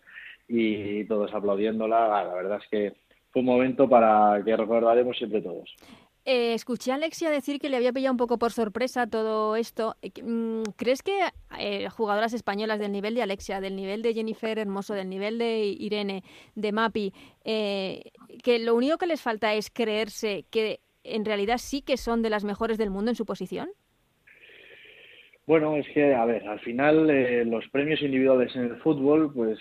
y 0.48 1.04
todos 1.04 1.34
aplaudiéndola 1.34 2.24
la 2.24 2.34
verdad 2.34 2.60
es 2.62 2.68
que 2.70 2.94
fue 3.30 3.40
un 3.40 3.46
momento 3.46 3.86
para 3.90 4.42
que 4.42 4.56
recordaremos 4.56 5.18
siempre 5.18 5.42
todos 5.42 5.76
eh, 6.24 6.52
escuché 6.52 6.92
a 6.92 6.96
Alexia 6.96 7.30
decir 7.30 7.58
que 7.58 7.70
le 7.70 7.76
había 7.76 7.92
pillado 7.92 8.12
un 8.12 8.18
poco 8.18 8.38
por 8.38 8.52
sorpresa 8.52 9.06
todo 9.06 9.56
esto. 9.56 9.96
Eh, 10.02 10.10
mm, 10.22 10.62
¿Crees 10.76 11.02
que 11.02 11.18
eh, 11.58 11.88
jugadoras 11.88 12.34
españolas 12.34 12.78
del 12.78 12.92
nivel 12.92 13.14
de 13.14 13.22
Alexia, 13.22 13.60
del 13.60 13.74
nivel 13.74 14.02
de 14.02 14.12
Jennifer 14.12 14.58
Hermoso, 14.58 14.94
del 14.94 15.08
nivel 15.08 15.38
de 15.38 15.64
Irene, 15.64 16.22
de 16.54 16.72
Mapi, 16.72 17.12
que 17.42 18.58
lo 18.60 18.74
único 18.74 18.98
que 18.98 19.06
les 19.06 19.22
falta 19.22 19.54
es 19.54 19.70
creerse 19.70 20.44
que 20.50 20.80
en 21.04 21.24
realidad 21.24 21.58
sí 21.58 21.80
que 21.80 21.96
son 21.96 22.20
de 22.22 22.30
las 22.30 22.44
mejores 22.44 22.76
del 22.76 22.90
mundo 22.90 23.10
en 23.10 23.16
su 23.16 23.24
posición? 23.24 23.70
Bueno, 25.46 25.74
es 25.76 25.86
que, 25.88 26.14
a 26.14 26.24
ver, 26.26 26.46
al 26.46 26.60
final 26.60 27.08
los 27.50 27.66
premios 27.68 28.02
individuales 28.02 28.54
en 28.54 28.64
el 28.66 28.76
fútbol 28.76 29.32
pues 29.32 29.58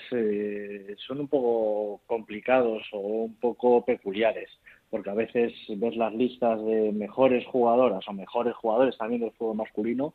son 1.08 1.22
un 1.22 1.28
poco 1.28 2.02
complicados 2.06 2.84
o 2.92 3.00
un 3.00 3.36
poco 3.36 3.84
peculiares 3.86 4.50
porque 4.90 5.10
a 5.10 5.14
veces 5.14 5.54
ves 5.70 5.96
las 5.96 6.14
listas 6.14 6.64
de 6.66 6.92
mejores 6.92 7.46
jugadoras 7.48 8.08
o 8.08 8.14
mejores 8.14 8.56
jugadores 8.56 8.98
también 8.98 9.22
del 9.22 9.32
fútbol 9.32 9.58
masculino 9.58 10.14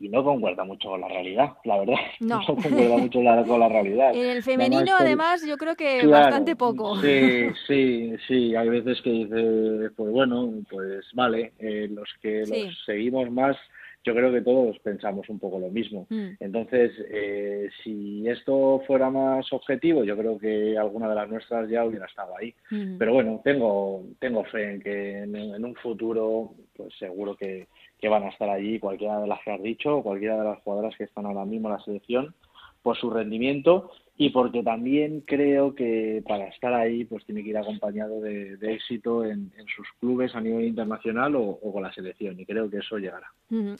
y 0.00 0.08
no 0.08 0.24
concuerda 0.24 0.64
mucho 0.64 0.88
con 0.88 1.00
la 1.00 1.08
realidad, 1.08 1.52
la 1.64 1.78
verdad. 1.78 1.94
No, 2.20 2.40
no 2.40 2.56
concuerda 2.56 2.96
mucho 2.96 3.20
con 3.46 3.60
la 3.60 3.68
realidad. 3.68 4.14
En 4.14 4.30
el 4.30 4.42
femenino, 4.42 4.94
además, 4.98 5.44
yo 5.46 5.56
creo 5.56 5.76
que 5.76 6.06
bastante 6.06 6.56
poco. 6.56 7.00
Sí, 7.00 7.48
sí, 7.66 8.14
sí. 8.26 8.56
Hay 8.56 8.68
veces 8.68 9.00
que 9.02 9.10
dices, 9.10 9.92
pues 9.96 10.10
bueno, 10.10 10.52
pues 10.70 11.04
vale, 11.14 11.52
eh, 11.58 11.88
los 11.90 12.08
que 12.20 12.44
los 12.46 12.84
seguimos 12.84 13.30
más 13.30 13.56
yo 14.04 14.14
creo 14.14 14.32
que 14.32 14.40
todos 14.40 14.78
pensamos 14.80 15.28
un 15.28 15.38
poco 15.38 15.58
lo 15.58 15.68
mismo. 15.68 16.06
Mm. 16.10 16.30
Entonces, 16.40 16.92
eh, 17.10 17.68
si 17.82 18.26
esto 18.28 18.82
fuera 18.86 19.10
más 19.10 19.52
objetivo, 19.52 20.04
yo 20.04 20.16
creo 20.16 20.38
que 20.38 20.76
alguna 20.76 21.08
de 21.08 21.14
las 21.14 21.28
nuestras 21.28 21.68
ya 21.68 21.84
hubiera 21.84 22.06
estado 22.06 22.36
ahí. 22.36 22.54
Mm. 22.70 22.98
Pero 22.98 23.14
bueno, 23.14 23.40
tengo, 23.44 24.04
tengo 24.18 24.44
fe 24.44 24.74
en 24.74 24.80
que 24.80 25.18
en, 25.22 25.64
un 25.64 25.74
futuro, 25.76 26.54
pues 26.74 26.92
seguro 26.98 27.36
que, 27.36 27.68
que, 28.00 28.08
van 28.08 28.24
a 28.24 28.30
estar 28.30 28.48
allí 28.48 28.80
cualquiera 28.80 29.20
de 29.20 29.28
las 29.28 29.40
que 29.44 29.52
has 29.52 29.62
dicho, 29.62 30.02
cualquiera 30.02 30.36
de 30.38 30.44
las 30.44 30.58
jugadoras 30.62 30.96
que 30.96 31.04
están 31.04 31.26
ahora 31.26 31.44
mismo 31.44 31.68
en 31.68 31.74
la 31.74 31.84
selección, 31.84 32.34
por 32.82 32.96
su 32.96 33.10
rendimiento 33.10 33.90
y 34.22 34.30
porque 34.30 34.62
también 34.62 35.22
creo 35.26 35.74
que 35.74 36.22
para 36.28 36.46
estar 36.46 36.72
ahí 36.72 37.04
pues 37.04 37.24
tiene 37.24 37.42
que 37.42 37.50
ir 37.50 37.56
acompañado 37.56 38.20
de, 38.20 38.56
éxito 38.62 39.24
en, 39.24 39.50
sus 39.74 39.88
clubes 39.98 40.36
a 40.36 40.40
nivel 40.40 40.64
internacional 40.64 41.34
o, 41.34 41.58
con 41.60 41.82
la 41.82 41.92
selección 41.92 42.38
y 42.38 42.46
creo 42.46 42.70
que 42.70 42.78
eso 42.78 42.98
llegará. 42.98 43.32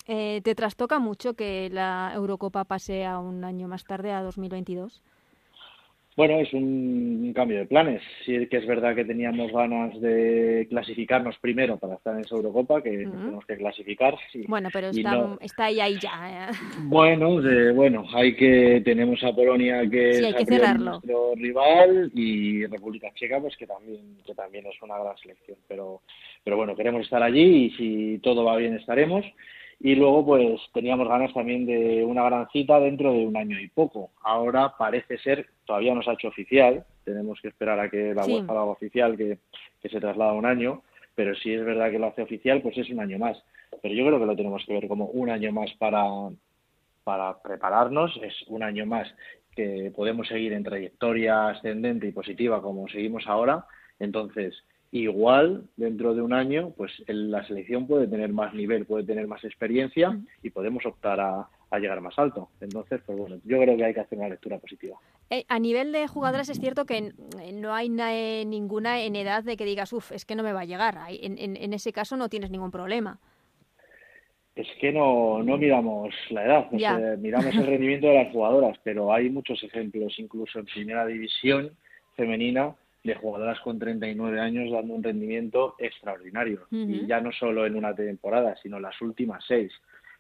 Eh, 0.09 0.41
¿Te 0.43 0.55
trastoca 0.57 0.99
mucho 0.99 1.35
que 1.35 1.71
la 1.71 2.11
Eurocopa 2.15 2.65
pase 2.65 3.05
a 3.05 3.21
un 3.21 3.45
año 3.45 3.69
más 3.69 3.85
tarde, 3.85 4.11
a 4.11 4.23
2022? 4.23 5.01
Bueno, 6.15 6.39
es 6.41 6.53
un, 6.53 7.33
cambio 7.35 7.59
de 7.59 7.67
planes. 7.67 8.03
Sí 8.27 8.47
que 8.47 8.59
es 8.59 8.67
verdad 8.67 8.95
que 8.95 9.05
teníamos 9.05 9.51
ganas 9.51 9.99
de 10.01 10.67
clasificarnos 10.69 11.39
primero 11.39 11.79
para 11.79 11.95
estar 11.95 12.15
en 12.15 12.21
esa 12.21 12.37
Eurocopa, 12.37 12.83
que 12.83 12.91
tenemos 12.91 13.45
que 13.47 13.57
clasificar. 13.57 14.17
bueno, 14.47 14.69
pero 14.73 14.89
está, 14.89 15.39
está, 15.41 15.65
ahí, 15.67 15.81
ahí 15.81 15.99
ya. 16.01 16.51
¿eh? 16.51 16.55
Bueno, 16.85 17.41
bueno, 17.75 18.05
hay 18.13 18.37
que 18.37 18.83
tenemos 18.85 19.23
a 19.25 19.33
Polonia 19.33 19.89
que 19.89 20.11
es 20.11 20.21
nuestro 20.79 21.35
rival 21.37 22.11
y 22.15 22.67
República 22.67 23.11
Checa, 23.15 23.41
pues 23.41 23.57
que 23.57 23.67
también 23.67 24.19
que 24.27 24.35
también 24.35 24.67
es 24.67 24.83
una 24.83 24.99
gran 24.99 25.17
selección. 25.17 25.57
Pero 25.67 26.03
pero 26.45 26.57
bueno, 26.57 26.77
queremos 26.77 27.03
estar 27.03 27.23
allí 27.23 27.67
y 27.67 27.71
si 27.71 28.19
todo 28.19 28.45
va 28.45 28.57
bien 28.57 28.77
estaremos. 28.77 29.25
Y 29.85 29.97
luego, 29.97 30.25
pues 30.25 30.61
teníamos 30.73 31.09
ganas 31.09 31.35
también 31.35 31.67
de 31.67 32.05
una 32.05 32.23
gran 32.23 32.49
cita 32.51 32.79
dentro 32.79 33.13
de 33.13 33.27
un 33.27 33.37
año 33.37 33.59
y 33.59 33.67
poco. 33.67 34.13
Ahora 34.23 34.77
parece 34.79 35.19
ser, 35.19 35.49
todavía 35.65 35.93
no 35.93 36.05
se 36.05 36.11
ha 36.11 36.13
hecho 36.13 36.29
oficial, 36.29 36.87
tenemos 37.05 37.41
que 37.41 37.49
esperar 37.49 37.81
a 37.81 37.91
que 37.91 38.15
la 38.15 38.25
UEFA 38.25 38.53
haga 38.53 38.63
oficial, 38.63 39.17
que, 39.17 39.39
se 39.83 39.99
traslada 39.99 40.35
un 40.35 40.47
año, 40.47 40.83
pero 41.17 41.35
si 41.35 41.53
es 41.53 41.65
verdad 41.65 41.91
que 41.91 41.99
lo 41.99 42.07
hace 42.07 42.23
oficial, 42.23 42.63
pues 42.63 42.79
es 42.79 42.91
un 42.91 43.01
año 43.01 43.19
más. 43.19 43.43
Pero 43.83 43.93
yo 43.93 44.07
creo 44.07 44.21
que 44.21 44.27
lo 44.27 44.37
tenemos 44.37 44.65
que 44.65 44.73
ver 44.73 44.87
como 44.87 45.07
un 45.07 45.31
año 45.31 45.51
más 45.51 45.73
para, 45.81 46.05
para 47.03 47.43
prepararnos, 47.43 48.17
es 48.23 48.35
un 48.47 48.63
año 48.63 48.87
más 48.87 49.13
que 49.57 49.93
podemos 49.97 50.29
seguir 50.29 50.53
en 50.53 50.63
trayectoria 50.63 51.49
ascendente 51.49 52.07
y 52.07 52.13
positiva 52.13 52.63
como 52.63 52.87
seguimos 52.87 53.27
ahora. 53.27 53.67
Entonces, 53.99 54.55
igual 54.93 55.65
dentro 55.77 56.15
de 56.15 56.21
un 56.21 56.35
año 56.35 56.73
pues 56.77 56.93
la 57.07 57.45
selección 57.47 57.87
puede 57.87 58.07
tener 58.07 58.31
más 58.33 58.55
nivel, 58.55 58.85
puede 58.85 59.05
tener 59.05 59.27
más 59.27 59.43
experiencia 59.43 60.19
y 60.43 60.51
podemos 60.51 60.85
optar 60.87 61.19
a, 61.19 61.49
llegar 61.81 62.03
más 62.03 62.19
alto. 62.19 62.51
Entonces, 62.61 63.01
pues 63.07 63.17
bueno, 63.17 63.37
yo 63.45 63.59
creo 63.59 63.75
que 63.79 63.85
hay 63.87 63.95
que 63.95 64.01
hacer 64.01 64.19
una 64.19 64.29
lectura 64.29 64.59
positiva. 64.59 64.99
Eh, 65.31 65.47
a 65.49 65.59
nivel 65.59 65.91
de 65.91 66.07
jugadoras 66.07 66.51
es 66.51 66.61
cierto 66.61 66.85
que 66.85 67.15
no 67.55 67.73
hay 67.73 67.89
ninguna 67.89 69.01
en 69.01 69.17
edad 69.17 69.43
de 69.43 69.57
que 69.57 69.65
digas, 69.65 69.91
uff, 69.95 70.13
es 70.13 70.27
que 70.27 70.35
no 70.35 70.43
me 70.43 70.53
va 70.53 70.61
a 70.61 70.65
llegar. 70.67 70.99
En, 71.09 71.39
en, 71.39 71.73
ese 71.73 71.91
caso 71.91 72.19
no 72.19 72.29
tienes 72.29 72.51
ningún 72.51 72.71
problema. 72.71 73.19
Es 74.55 74.69
que 74.83 74.93
no, 74.93 75.43
no 75.43 75.57
miramos 75.57 76.15
la 76.29 76.45
edad, 76.45 76.71
miramos 77.17 77.55
el 77.55 77.67
rendimiento 77.67 78.09
de 78.09 78.17
las 78.17 78.33
jugadoras, 78.33 78.79
pero 78.85 79.11
hay 79.11 79.31
muchos 79.31 79.65
ejemplos, 79.65 80.13
incluso 80.19 80.59
en 80.59 80.67
primera 80.67 81.07
división 81.07 81.71
femenina, 82.17 82.75
de 83.05 83.15
jugadoras 83.15 83.59
con 83.61 83.79
39 83.79 84.41
años 84.41 84.71
dando 84.71 84.95
un 84.95 85.03
rendimiento 85.03 85.75
extraordinario. 85.79 86.67
Y 86.71 87.07
ya 87.07 87.21
no 87.21 87.33
solo 87.33 87.67
en 87.67 87.77
una 87.77 87.95
temporada, 87.95 88.55
sino 88.63 88.79
las 88.79 89.01
últimas 89.01 89.45
seis. 89.47 89.73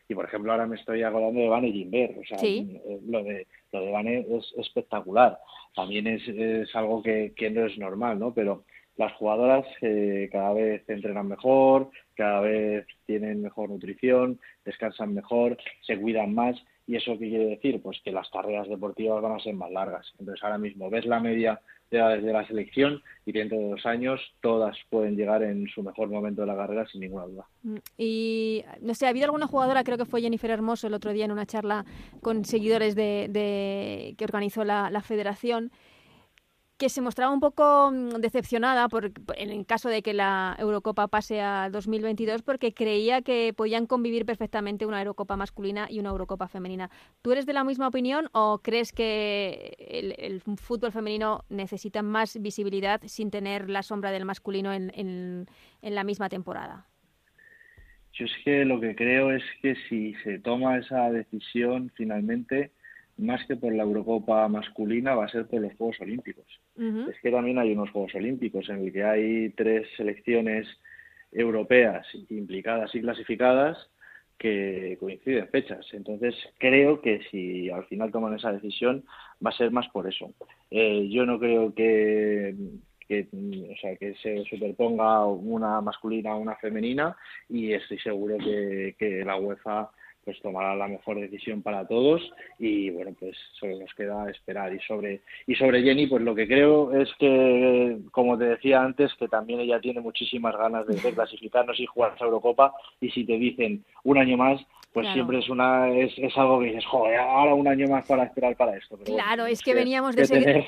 Y 0.08 0.14
por 0.14 0.24
ejemplo, 0.24 0.52
ahora 0.52 0.66
me 0.66 0.76
estoy 0.76 1.02
acordando 1.02 1.40
de 1.40 1.48
Vane 1.48 1.72
Gimber. 1.72 2.18
O 2.18 2.24
sea, 2.24 2.38
eh, 2.42 3.00
lo 3.06 3.22
de, 3.22 3.46
lo 3.72 3.80
de 3.80 3.90
Vane 3.90 4.26
es 4.28 4.52
espectacular. 4.58 5.38
También 5.74 6.06
es, 6.06 6.26
es 6.28 6.74
algo 6.74 7.02
que, 7.02 7.32
que, 7.36 7.50
no 7.50 7.66
es 7.66 7.78
normal, 7.78 8.18
¿no? 8.18 8.34
Pero 8.34 8.64
las 8.96 9.12
jugadoras 9.14 9.66
eh, 9.80 10.28
cada 10.30 10.52
vez 10.52 10.88
entrenan 10.88 11.28
mejor, 11.28 11.90
cada 12.14 12.40
vez 12.40 12.86
tienen 13.06 13.42
mejor 13.42 13.70
nutrición, 13.70 14.38
descansan 14.64 15.14
mejor, 15.14 15.56
se 15.86 15.98
cuidan 15.98 16.34
más. 16.34 16.56
¿Y 16.86 16.96
eso 16.96 17.12
qué 17.12 17.28
quiere 17.28 17.46
decir? 17.46 17.80
Pues 17.80 18.00
que 18.04 18.12
las 18.12 18.28
carreras 18.30 18.68
deportivas 18.68 19.22
van 19.22 19.32
a 19.32 19.40
ser 19.40 19.54
más 19.54 19.70
largas. 19.70 20.12
Entonces 20.18 20.42
ahora 20.42 20.58
mismo 20.58 20.90
ves 20.90 21.06
la 21.06 21.20
media 21.20 21.60
desde 21.92 22.32
la 22.32 22.46
selección 22.46 23.02
y 23.26 23.32
dentro 23.32 23.58
de 23.58 23.68
dos 23.68 23.84
años 23.86 24.20
todas 24.40 24.76
pueden 24.88 25.16
llegar 25.16 25.42
en 25.42 25.68
su 25.68 25.82
mejor 25.82 26.08
momento 26.08 26.40
de 26.40 26.46
la 26.46 26.56
carrera 26.56 26.86
sin 26.86 27.02
ninguna 27.02 27.26
duda. 27.26 27.46
Mm, 27.62 27.76
y 27.98 28.64
no 28.80 28.94
sé, 28.94 29.06
ha 29.06 29.10
habido 29.10 29.26
alguna 29.26 29.46
jugadora, 29.46 29.84
creo 29.84 29.98
que 29.98 30.06
fue 30.06 30.22
Jennifer 30.22 30.50
Hermoso 30.50 30.86
el 30.86 30.94
otro 30.94 31.12
día 31.12 31.26
en 31.26 31.32
una 31.32 31.46
charla 31.46 31.84
con 32.22 32.44
seguidores 32.44 32.94
de, 32.94 34.14
que 34.16 34.24
organizó 34.24 34.64
la, 34.64 34.90
la 34.90 35.02
federación, 35.02 35.70
que 36.82 36.88
se 36.88 37.00
mostraba 37.00 37.32
un 37.32 37.38
poco 37.38 37.92
mm, 37.92 38.20
decepcionada 38.20 38.88
por, 38.88 39.12
en 39.36 39.50
el 39.50 39.64
caso 39.66 39.88
de 39.88 40.02
que 40.02 40.12
la 40.14 40.56
Eurocopa 40.58 41.06
pase 41.06 41.40
a 41.40 41.70
2022 41.70 42.42
porque 42.42 42.74
creía 42.74 43.22
que 43.22 43.54
podían 43.56 43.86
convivir 43.86 44.26
perfectamente 44.26 44.84
una 44.84 44.98
Eurocopa 44.98 45.36
masculina 45.36 45.86
y 45.88 46.00
una 46.00 46.08
Eurocopa 46.08 46.48
femenina. 46.48 46.90
¿Tú 47.22 47.30
eres 47.30 47.46
de 47.46 47.52
la 47.52 47.62
misma 47.62 47.86
opinión 47.86 48.28
o 48.32 48.58
crees 48.64 48.90
que 48.90 49.76
el, 49.78 50.40
fútbol 50.56 50.90
femenino 50.90 51.44
necesita 51.50 52.02
más 52.02 52.42
visibilidad 52.42 53.00
sin 53.04 53.30
tener 53.30 53.70
la 53.70 53.84
sombra 53.84 54.10
del 54.10 54.24
masculino 54.24 54.72
en, 54.72 54.90
en, 54.96 55.46
en 55.82 55.94
la 55.94 56.02
misma 56.02 56.28
temporada? 56.28 56.88
Yo 58.12 58.24
es 58.24 58.32
que 58.44 58.64
lo 58.64 58.80
que 58.80 58.96
creo 58.96 59.30
es 59.30 59.44
que 59.60 59.76
si 59.88 60.14
se 60.24 60.40
toma 60.40 60.78
esa 60.78 61.12
decisión 61.12 61.92
finalmente 61.94 62.72
más 63.18 63.44
que 63.46 63.56
por 63.56 63.74
la 63.74 63.82
Eurocopa 63.82 64.48
masculina, 64.48 65.14
va 65.14 65.26
a 65.26 65.28
ser 65.28 65.46
por 65.46 65.60
los 65.60 65.74
Juegos 65.74 66.00
Olímpicos. 66.00 66.46
Es 66.76 67.20
que 67.20 67.30
también 67.30 67.58
hay 67.58 67.72
unos 67.72 67.90
Juegos 67.90 68.14
Olímpicos 68.14 68.68
en 68.68 68.84
el 68.84 68.92
que 68.92 69.04
hay 69.04 69.50
tres 69.50 69.86
selecciones 69.96 70.66
europeas 71.30 72.06
implicadas 72.28 72.94
y 72.94 73.00
clasificadas 73.00 73.78
que 74.38 74.96
coinciden 74.98 75.48
fechas. 75.48 75.86
Entonces, 75.92 76.34
creo 76.58 77.00
que 77.00 77.20
si 77.30 77.70
al 77.70 77.84
final 77.84 78.10
toman 78.10 78.34
esa 78.34 78.52
decisión, 78.52 79.04
va 79.44 79.50
a 79.50 79.56
ser 79.56 79.70
más 79.70 79.88
por 79.90 80.08
eso. 80.08 80.32
Eh, 80.70 81.08
yo 81.10 81.24
no 81.24 81.38
creo 81.38 81.72
que, 81.74 82.54
o 83.08 83.76
sea, 83.80 83.96
que 83.96 84.14
se 84.16 84.42
superponga 84.44 85.26
una 85.26 85.80
masculina 85.80 86.32
a 86.32 86.36
una 86.36 86.56
femenina 86.56 87.16
y 87.48 87.72
estoy 87.72 87.98
seguro 88.00 88.36
que, 88.38 88.96
que 88.98 89.24
la 89.24 89.36
UEFA 89.36 89.90
pues 90.24 90.40
tomará 90.40 90.74
la 90.76 90.88
mejor 90.88 91.20
decisión 91.20 91.62
para 91.62 91.86
todos 91.86 92.22
y 92.58 92.90
bueno 92.90 93.12
pues 93.18 93.36
solo 93.58 93.78
nos 93.78 93.92
queda 93.94 94.30
esperar. 94.30 94.74
Y 94.74 94.80
sobre 94.80 95.22
y 95.46 95.54
sobre 95.54 95.82
Jenny 95.82 96.06
pues 96.06 96.22
lo 96.22 96.34
que 96.34 96.46
creo 96.46 96.92
es 96.92 97.12
que 97.18 97.98
como 98.10 98.38
te 98.38 98.44
decía 98.44 98.82
antes 98.82 99.12
que 99.18 99.28
también 99.28 99.60
ella 99.60 99.80
tiene 99.80 100.00
muchísimas 100.00 100.56
ganas 100.56 100.86
de, 100.86 101.12
clasificarnos 101.12 101.78
y 101.80 101.86
jugar 101.86 102.14
a 102.18 102.24
Eurocopa. 102.24 102.72
Y 103.00 103.10
si 103.10 103.24
te 103.24 103.34
dicen 103.38 103.84
un 104.04 104.18
año 104.18 104.36
más 104.36 104.60
pues 104.92 105.08
siempre 105.12 105.38
es 105.38 105.48
una 105.48 105.90
es, 105.90 106.12
es, 106.18 106.36
algo 106.36 106.60
que 106.60 106.66
dices 106.66 106.84
joder 106.86 107.18
ahora 107.18 107.54
un 107.54 107.66
año 107.66 107.88
más 107.88 108.06
para 108.06 108.24
esperar 108.24 108.56
para 108.56 108.76
esto 108.76 108.98
claro 108.98 109.46
es 109.46 109.62
que, 109.62 109.74
veníamos 109.74 110.14
de 110.16 110.22
ese, 110.22 110.66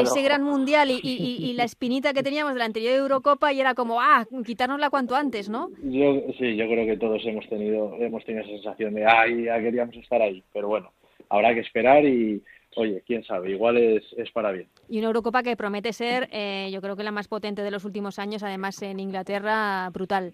ese, 0.00 0.22
gran 0.22 0.42
mundial 0.42 0.90
y, 0.90 1.00
y, 1.02 1.52
la 1.54 1.64
espinita 1.64 2.12
que 2.12 2.22
teníamos 2.22 2.54
de 2.54 2.60
la 2.60 2.66
anterior 2.66 2.94
Eurocopa 2.94 3.52
y 3.52 3.60
era 3.60 3.74
como 3.74 4.00
ah 4.00 4.26
quitárnosla 4.44 4.90
cuanto 4.90 5.16
antes 5.16 5.48
no 5.48 5.70
yo 5.82 6.22
sí 6.38 6.56
yo 6.56 6.66
creo 6.66 6.86
que 6.86 6.96
todos 6.96 7.24
hemos 7.26 7.48
tenido 7.48 7.96
hemos 7.98 8.24
tenido 8.24 8.44
esa 8.44 8.52
sensación 8.52 8.94
de, 8.94 9.04
ya 9.44 9.60
queríamos 9.60 9.96
estar 9.96 10.20
ahí. 10.22 10.42
Pero 10.52 10.68
bueno, 10.68 10.92
habrá 11.28 11.54
que 11.54 11.60
esperar 11.60 12.04
y, 12.04 12.42
oye, 12.76 13.02
quién 13.06 13.24
sabe, 13.24 13.50
igual 13.50 13.76
es, 13.76 14.04
es 14.16 14.30
para 14.32 14.52
bien. 14.52 14.68
Y 14.88 14.98
una 14.98 15.08
Eurocopa 15.08 15.42
que 15.42 15.56
promete 15.56 15.92
ser, 15.92 16.28
eh, 16.32 16.70
yo 16.72 16.80
creo 16.80 16.96
que 16.96 17.04
la 17.04 17.12
más 17.12 17.28
potente 17.28 17.62
de 17.62 17.70
los 17.70 17.84
últimos 17.84 18.18
años, 18.18 18.42
además 18.42 18.80
en 18.82 19.00
Inglaterra, 19.00 19.88
brutal. 19.90 20.32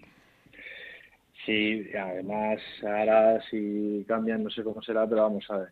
Sí, 1.45 1.87
además 1.97 2.59
ahora 2.83 3.41
si 3.49 4.05
cambian, 4.07 4.43
no 4.43 4.49
sé 4.49 4.63
cómo 4.63 4.81
será, 4.81 5.07
pero 5.07 5.23
vamos 5.23 5.45
a 5.49 5.57
ver. 5.57 5.69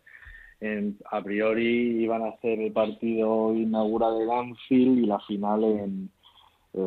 En, 0.62 0.98
a 1.10 1.22
priori 1.22 2.04
iban 2.04 2.24
a 2.24 2.30
hacer 2.30 2.60
el 2.60 2.74
partido 2.74 3.54
inaugural 3.54 4.20
de 4.20 4.34
Anfield 4.34 5.00
y 5.00 5.06
la 5.06 5.20
final 5.22 5.64
en, 5.64 6.10
eh, 6.74 6.82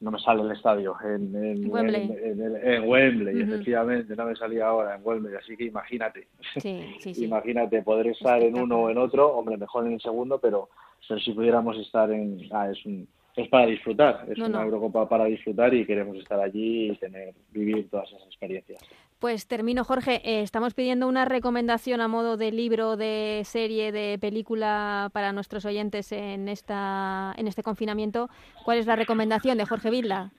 no 0.00 0.10
me 0.10 0.18
sale 0.18 0.42
el 0.42 0.50
estadio, 0.52 0.96
en, 1.02 1.34
en 1.34 1.70
Wembley, 1.70 2.10
en, 2.22 2.88
Wembley 2.88 3.40
efectivamente, 3.40 4.14
no 4.14 4.26
me 4.26 4.36
salía 4.36 4.66
ahora 4.66 4.96
en 4.96 5.02
Wembley, 5.04 5.34
así 5.34 5.56
que 5.56 5.64
imagínate, 5.64 6.28
imagínate 7.16 7.82
poder 7.82 8.08
estar 8.08 8.42
en 8.42 8.58
uno 8.58 8.82
o 8.82 8.90
en 8.90 8.98
otro, 8.98 9.28
hombre, 9.36 9.56
mejor 9.56 9.86
en 9.86 9.94
el 9.94 10.00
segundo, 10.00 10.38
pero, 10.38 10.68
pero 11.08 11.20
si 11.20 11.32
pudiéramos 11.32 11.76
estar 11.78 12.10
en, 12.10 12.38
ah, 12.52 12.70
es 12.70 12.84
un, 12.84 13.08
es 13.42 13.48
para 13.48 13.66
disfrutar, 13.66 14.24
es 14.28 14.38
una 14.38 14.62
Eurocopa 14.62 15.08
para 15.08 15.26
disfrutar 15.26 15.72
y 15.74 15.86
queremos 15.86 16.16
estar 16.16 16.40
allí 16.40 16.90
y 16.90 16.96
tener, 16.96 17.34
vivir 17.52 17.88
todas 17.90 18.08
esas 18.08 18.26
experiencias. 18.26 18.80
Pues 19.18 19.48
termino, 19.48 19.84
Jorge. 19.84 20.20
Eh, 20.24 20.42
estamos 20.42 20.74
pidiendo 20.74 21.08
una 21.08 21.24
recomendación 21.24 22.00
a 22.00 22.08
modo 22.08 22.36
de 22.36 22.52
libro, 22.52 22.96
de 22.96 23.42
serie, 23.44 23.90
de 23.90 24.18
película 24.20 25.10
para 25.12 25.32
nuestros 25.32 25.64
oyentes 25.64 26.12
en 26.12 26.48
esta 26.48 27.34
en 27.36 27.48
este 27.48 27.62
confinamiento. 27.62 28.28
¿Cuál 28.64 28.78
es 28.78 28.86
la 28.86 28.96
recomendación 28.96 29.58
de 29.58 29.66
Jorge 29.66 29.90
Vilda? 29.90 30.30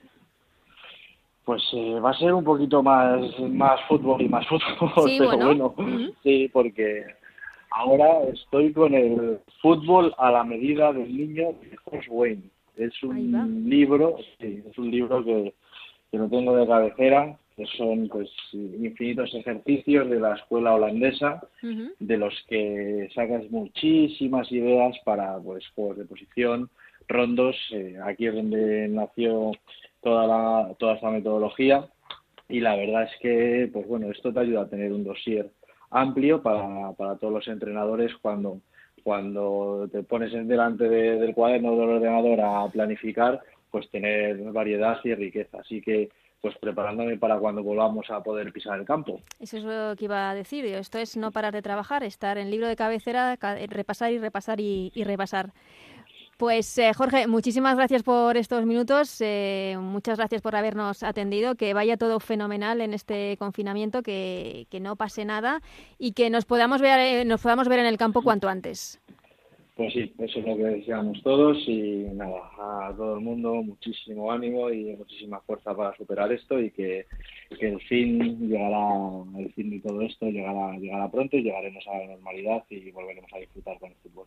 Pues 1.44 1.62
eh, 1.72 2.00
va 2.00 2.10
a 2.10 2.18
ser 2.18 2.32
un 2.32 2.44
poquito 2.44 2.82
más 2.82 3.20
más 3.50 3.80
fútbol 3.86 4.22
y 4.22 4.28
más 4.28 4.46
fútbol, 4.46 4.92
sí, 5.06 5.18
pero 5.18 5.46
bueno, 5.46 5.74
sí, 6.22 6.48
porque 6.52 7.04
ahora 7.70 8.22
estoy 8.32 8.72
con 8.72 8.94
el 8.94 9.40
fútbol 9.60 10.14
a 10.16 10.30
la 10.30 10.44
medida 10.44 10.92
del 10.92 11.14
niño 11.14 11.52
de 11.60 11.76
Jorge 11.84 12.10
Wayne. 12.10 12.42
Es 12.80 13.02
un 13.02 13.68
libro, 13.68 14.16
sí, 14.40 14.62
es 14.68 14.78
un 14.78 14.90
libro 14.90 15.22
que, 15.22 15.54
que 16.10 16.18
lo 16.18 16.28
tengo 16.28 16.56
de 16.56 16.66
cabecera, 16.66 17.38
que 17.56 17.66
son 17.76 18.08
pues 18.08 18.30
infinitos 18.54 19.34
ejercicios 19.34 20.08
de 20.08 20.18
la 20.18 20.34
escuela 20.34 20.74
holandesa, 20.74 21.42
de 21.98 22.16
los 22.16 22.34
que 22.48 23.08
sacas 23.14 23.50
muchísimas 23.50 24.50
ideas 24.50 24.96
para 25.04 25.38
pues 25.38 25.68
juegos 25.74 25.98
de 25.98 26.06
posición, 26.06 26.70
rondos, 27.06 27.56
eh, 27.72 27.98
aquí 28.02 28.28
es 28.28 28.34
donde 28.34 28.88
nació 28.88 29.52
toda 30.00 30.26
la, 30.26 30.74
toda 30.78 30.94
esta 30.94 31.10
metodología. 31.10 31.86
Y 32.48 32.60
la 32.60 32.76
verdad 32.76 33.04
es 33.04 33.20
que 33.20 33.68
pues 33.70 33.86
bueno 33.86 34.10
esto 34.10 34.32
te 34.32 34.40
ayuda 34.40 34.62
a 34.62 34.70
tener 34.70 34.90
un 34.92 35.04
dossier 35.04 35.50
amplio 35.90 36.42
para, 36.42 36.92
para 36.92 37.16
todos 37.16 37.34
los 37.34 37.48
entrenadores 37.48 38.12
cuando 38.22 38.60
cuando 39.02 39.88
te 39.90 40.02
pones 40.02 40.32
delante 40.32 40.88
del 40.88 41.34
cuaderno 41.34 41.72
del 41.76 41.88
ordenador 41.88 42.40
a 42.40 42.68
planificar, 42.68 43.40
pues 43.70 43.88
tener 43.90 44.36
variedad 44.52 44.98
y 45.04 45.14
riqueza. 45.14 45.58
Así 45.60 45.80
que 45.80 46.10
pues 46.40 46.56
preparándome 46.58 47.18
para 47.18 47.38
cuando 47.38 47.62
volvamos 47.62 48.08
a 48.10 48.22
poder 48.22 48.52
pisar 48.52 48.78
el 48.78 48.86
campo. 48.86 49.20
Eso 49.38 49.58
es 49.58 49.64
lo 49.64 49.94
que 49.96 50.06
iba 50.06 50.30
a 50.30 50.34
decir. 50.34 50.64
Esto 50.64 50.98
es 50.98 51.16
no 51.16 51.32
parar 51.32 51.52
de 51.52 51.62
trabajar, 51.62 52.02
estar 52.02 52.38
en 52.38 52.50
libro 52.50 52.66
de 52.66 52.76
cabecera, 52.76 53.36
repasar 53.68 54.12
y 54.12 54.18
repasar 54.18 54.60
y, 54.60 54.90
repasar. 55.04 55.52
Pues 56.40 56.78
eh, 56.78 56.94
Jorge, 56.94 57.26
muchísimas 57.26 57.76
gracias 57.76 58.02
por 58.02 58.38
estos 58.38 58.64
minutos, 58.64 59.20
eh, 59.20 59.76
muchas 59.78 60.16
gracias 60.16 60.40
por 60.40 60.56
habernos 60.56 61.02
atendido, 61.02 61.54
que 61.54 61.74
vaya 61.74 61.98
todo 61.98 62.18
fenomenal 62.18 62.80
en 62.80 62.94
este 62.94 63.36
confinamiento, 63.36 64.02
que, 64.02 64.66
que 64.70 64.80
no 64.80 64.96
pase 64.96 65.26
nada 65.26 65.60
y 65.98 66.12
que 66.12 66.30
nos 66.30 66.46
podamos 66.46 66.80
ver, 66.80 66.98
eh, 66.98 67.24
nos 67.26 67.42
podamos 67.42 67.68
ver 67.68 67.80
en 67.80 67.84
el 67.84 67.98
campo 67.98 68.22
cuanto 68.22 68.48
antes. 68.48 69.02
Pues 69.76 69.92
sí, 69.92 70.14
eso 70.16 70.38
es 70.38 70.46
lo 70.46 70.56
que 70.56 70.62
deseamos 70.62 71.22
todos 71.22 71.58
y 71.66 72.06
nada, 72.14 72.40
a 72.58 72.94
todo 72.96 73.16
el 73.16 73.20
mundo 73.20 73.56
muchísimo 73.56 74.32
ánimo 74.32 74.70
y 74.70 74.96
muchísima 74.96 75.40
fuerza 75.40 75.76
para 75.76 75.94
superar 75.94 76.32
esto 76.32 76.58
y 76.58 76.70
que, 76.70 77.04
el 77.50 77.80
fin 77.82 78.48
llegará, 78.48 78.88
el 79.38 79.52
fin 79.52 79.68
de 79.68 79.80
todo 79.80 80.00
esto 80.00 80.24
llegará, 80.30 80.72
llegará 80.78 81.10
pronto 81.10 81.36
y 81.36 81.42
llegaremos 81.42 81.86
a 81.86 81.98
la 81.98 82.06
normalidad 82.06 82.64
y 82.70 82.90
volveremos 82.92 83.30
a 83.34 83.38
disfrutar 83.40 83.78
con 83.78 83.90
el 83.90 83.96
fútbol. 83.96 84.26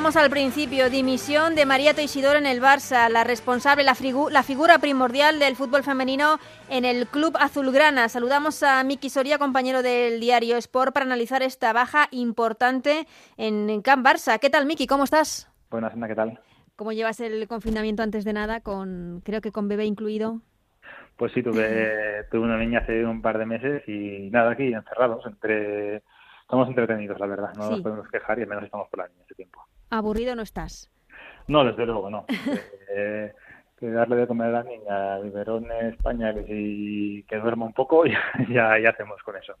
Decíamos 0.00 0.16
al 0.16 0.30
principio, 0.30 0.88
dimisión 0.88 1.54
de 1.54 1.66
María 1.66 1.92
Teixidor 1.92 2.36
en 2.36 2.46
el 2.46 2.62
Barça, 2.62 3.10
la 3.10 3.22
responsable, 3.22 3.84
la, 3.84 3.94
la, 4.30 4.42
figura 4.42 4.78
primordial 4.78 5.38
del 5.38 5.56
fútbol 5.56 5.82
femenino 5.82 6.38
en 6.70 6.86
el 6.86 7.06
club 7.06 7.36
azulgrana. 7.38 8.08
Saludamos 8.08 8.62
a 8.62 8.82
Miki 8.82 9.10
Soria, 9.10 9.36
compañero 9.36 9.82
del 9.82 10.18
diario 10.18 10.56
Sport, 10.56 10.94
para 10.94 11.04
analizar 11.04 11.42
esta 11.42 11.74
baja 11.74 12.08
importante 12.12 13.06
en 13.36 13.82
Camp 13.82 14.06
Barça. 14.06 14.38
¿Qué 14.38 14.48
tal, 14.48 14.64
Miki? 14.64 14.86
¿Cómo 14.86 15.04
estás? 15.04 15.52
Buenas, 15.70 15.92
¿qué 15.92 16.14
tal? 16.14 16.40
¿Cómo 16.76 16.92
llevas 16.92 17.20
el 17.20 17.46
confinamiento 17.46 18.02
antes 18.02 18.24
de 18.24 18.32
nada, 18.32 18.62
con 18.62 19.20
creo 19.22 19.42
que 19.42 19.52
con 19.52 19.68
bebé 19.68 19.84
incluido? 19.84 20.40
Pues 21.18 21.30
sí, 21.34 21.42
tuve, 21.42 22.24
tuve 22.30 22.40
una 22.40 22.56
niña 22.56 22.78
hace 22.78 23.04
un 23.04 23.20
par 23.20 23.36
de 23.36 23.44
meses 23.44 23.82
y 23.86 24.30
nada, 24.30 24.52
aquí 24.52 24.72
encerrados 24.72 25.26
entre 25.26 26.02
estamos 26.40 26.68
entretenidos, 26.68 27.20
la 27.20 27.26
verdad. 27.26 27.52
No 27.54 27.68
nos 27.68 27.82
podemos 27.82 28.08
quejar 28.08 28.38
y 28.38 28.42
al 28.42 28.48
menos 28.48 28.64
estamos 28.64 28.88
por 28.88 29.00
la 29.00 29.08
niña 29.08 29.24
ese 29.26 29.34
tiempo. 29.34 29.59
¿Aburrido 29.90 30.34
no 30.34 30.42
estás? 30.42 30.90
No, 31.48 31.64
desde 31.64 31.84
luego 31.84 32.08
no. 32.10 32.24
eh, 32.96 33.32
darle 33.80 34.16
de 34.16 34.26
comer 34.26 34.48
a 34.48 34.50
la 34.50 34.62
niña 34.62 35.18
biberones, 35.18 35.96
pañales 36.02 36.46
y 36.48 37.22
que 37.24 37.36
duerma 37.36 37.66
un 37.66 37.72
poco, 37.72 38.04
ya, 38.06 38.20
ya, 38.48 38.78
ya 38.78 38.90
hacemos 38.90 39.22
con 39.22 39.36
eso. 39.36 39.54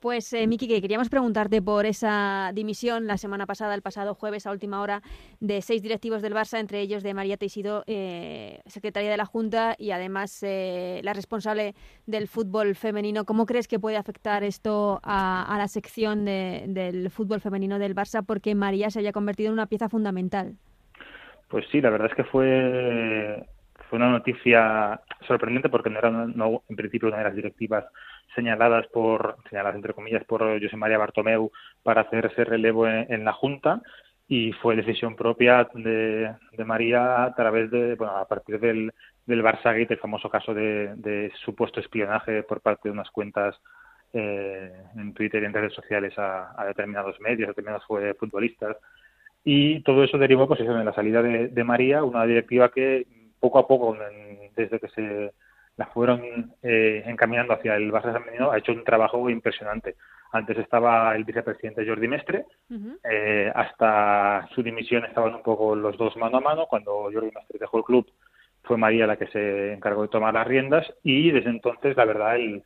Pues, 0.00 0.32
eh, 0.32 0.46
Miki, 0.46 0.68
que 0.68 0.80
queríamos 0.80 1.08
preguntarte 1.08 1.60
por 1.60 1.84
esa 1.84 2.52
dimisión 2.54 3.08
la 3.08 3.16
semana 3.16 3.46
pasada, 3.46 3.74
el 3.74 3.82
pasado 3.82 4.14
jueves, 4.14 4.46
a 4.46 4.52
última 4.52 4.80
hora, 4.80 5.02
de 5.40 5.60
seis 5.60 5.82
directivos 5.82 6.22
del 6.22 6.34
Barça, 6.34 6.60
entre 6.60 6.80
ellos 6.80 7.02
de 7.02 7.14
María 7.14 7.36
Teixido, 7.36 7.82
eh, 7.88 8.60
secretaria 8.66 9.10
de 9.10 9.16
la 9.16 9.24
Junta 9.24 9.74
y 9.76 9.90
además 9.90 10.40
eh, 10.44 11.00
la 11.02 11.14
responsable 11.14 11.74
del 12.06 12.28
fútbol 12.28 12.76
femenino. 12.76 13.24
¿Cómo 13.24 13.44
crees 13.44 13.66
que 13.66 13.80
puede 13.80 13.96
afectar 13.96 14.44
esto 14.44 15.00
a, 15.02 15.56
la 15.58 15.66
sección 15.66 16.24
del 16.24 17.10
fútbol 17.10 17.40
femenino 17.40 17.80
del 17.80 17.96
Barça? 17.96 18.24
Porque 18.24 18.54
María 18.54 18.90
se 18.90 19.00
haya 19.00 19.10
convertido 19.10 19.48
en 19.48 19.54
una 19.54 19.66
pieza 19.66 19.88
fundamental. 19.88 20.54
Pues 21.48 21.64
sí, 21.72 21.80
la 21.80 21.90
verdad 21.90 22.08
es 22.08 22.14
que 22.14 22.24
fue, 22.24 23.48
fue 23.88 23.98
una 23.98 24.10
noticia 24.10 25.00
sorprendente 25.26 25.68
porque 25.68 25.90
no 25.90 25.98
era 25.98 26.08
en 26.08 26.76
principio 26.76 27.08
una 27.08 27.18
de 27.18 27.24
las 27.24 27.34
directivas 27.34 27.84
señaladas 28.34 28.86
por, 28.88 29.36
señaladas 29.48 29.76
entre 29.76 29.94
comillas, 29.94 30.24
por 30.24 30.42
José 30.60 30.76
María 30.76 30.98
Bartomeu 30.98 31.50
para 31.82 32.02
hacer 32.02 32.26
ese 32.26 32.44
relevo 32.44 32.86
en, 32.86 33.24
la 33.24 33.32
Junta 33.32 33.82
y 34.28 34.52
fue 34.52 34.76
decisión 34.76 35.16
propia 35.16 35.68
de, 35.74 36.34
María 36.64 37.24
a 37.24 37.34
través 37.34 37.70
de, 37.70 37.94
bueno, 37.94 38.16
a 38.16 38.28
partir 38.28 38.60
del, 38.60 38.92
del 39.26 39.42
Barça 39.42 39.74
el 39.74 39.98
famoso 39.98 40.28
caso 40.28 40.52
de, 40.52 41.32
supuesto 41.44 41.80
espionaje 41.80 42.42
por 42.42 42.60
parte 42.60 42.88
de 42.88 42.92
unas 42.92 43.10
cuentas 43.10 43.56
en 44.12 45.12
Twitter 45.14 45.42
y 45.42 45.46
en 45.46 45.52
redes 45.52 45.74
sociales 45.74 46.14
a, 46.16 46.64
determinados 46.66 47.20
medios, 47.20 47.48
a 47.48 47.50
determinados 47.50 47.84
futbolistas. 48.18 48.76
Y 49.44 49.80
todo 49.82 50.02
eso 50.04 50.18
derivó 50.18 50.46
pues, 50.46 50.60
en 50.60 50.84
la 50.84 50.94
salida 50.94 51.22
de, 51.22 51.64
María, 51.64 52.02
una 52.02 52.24
directiva 52.24 52.70
que 52.70 53.06
poco 53.40 53.58
a 53.58 53.68
poco, 53.68 53.96
desde 54.56 54.80
que 54.80 54.88
se 54.88 55.32
la 55.78 55.86
fueron 55.86 56.52
eh, 56.60 57.04
encaminando 57.06 57.54
hacia 57.54 57.76
el 57.76 57.92
Barça 57.92 58.12
femenino, 58.12 58.50
ha 58.50 58.58
hecho 58.58 58.72
un 58.72 58.82
trabajo 58.82 59.30
impresionante. 59.30 59.94
Antes 60.32 60.58
estaba 60.58 61.14
el 61.14 61.24
vicepresidente 61.24 61.86
Jordi 61.86 62.08
Mestre, 62.08 62.44
eh, 63.08 63.50
hasta 63.54 64.46
su 64.54 64.62
dimisión 64.62 65.04
estaban 65.04 65.36
un 65.36 65.42
poco 65.42 65.76
los 65.76 65.96
dos 65.96 66.16
mano 66.16 66.38
a 66.38 66.40
mano. 66.40 66.66
Cuando 66.66 67.04
Jordi 67.04 67.30
Mestre 67.32 67.60
dejó 67.60 67.78
el 67.78 67.84
club, 67.84 68.10
fue 68.64 68.76
María 68.76 69.06
la 69.06 69.16
que 69.16 69.28
se 69.28 69.72
encargó 69.72 70.02
de 70.02 70.08
tomar 70.08 70.34
las 70.34 70.48
riendas 70.48 70.84
y 71.04 71.30
desde 71.30 71.50
entonces, 71.50 71.96
la 71.96 72.04
verdad, 72.04 72.36
eh, 72.36 72.62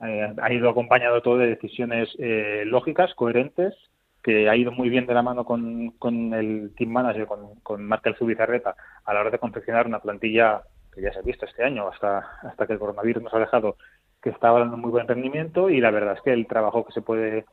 ha 0.00 0.52
ido 0.52 0.70
acompañado 0.70 1.20
todo 1.20 1.36
de 1.36 1.48
decisiones 1.48 2.16
lógicas, 2.64 3.14
coherentes, 3.14 3.74
que 4.22 4.48
ha 4.48 4.56
ido 4.56 4.72
muy 4.72 4.88
bien 4.88 5.06
de 5.06 5.12
la 5.12 5.22
mano 5.22 5.44
con, 5.44 5.90
con 5.98 6.32
el 6.32 6.72
team 6.76 6.90
manager, 6.90 7.26
con, 7.26 7.60
con 7.62 7.84
Markel 7.84 8.16
Zubizarreta, 8.16 8.74
a 9.04 9.12
la 9.12 9.20
hora 9.20 9.30
de 9.30 9.38
confeccionar 9.38 9.86
una 9.86 10.00
plantilla 10.00 10.62
que 10.94 11.02
ya 11.02 11.12
se 11.12 11.18
ha 11.18 11.22
visto 11.22 11.46
este 11.46 11.64
año, 11.64 11.88
hasta, 11.88 12.18
hasta 12.42 12.66
que 12.66 12.74
el 12.74 12.78
coronavirus 12.78 13.22
nos 13.22 13.34
ha 13.34 13.38
dejado 13.38 13.76
que 14.22 14.30
estaba 14.30 14.60
dando 14.60 14.76
muy 14.76 14.90
buen 14.90 15.06
rendimiento 15.06 15.68
y 15.68 15.80
la 15.80 15.90
verdad 15.90 16.14
es 16.14 16.22
que 16.22 16.32
el 16.32 16.46
trabajo 16.46 16.84
que 16.86 16.92
se 16.92 17.02
puede 17.02 17.44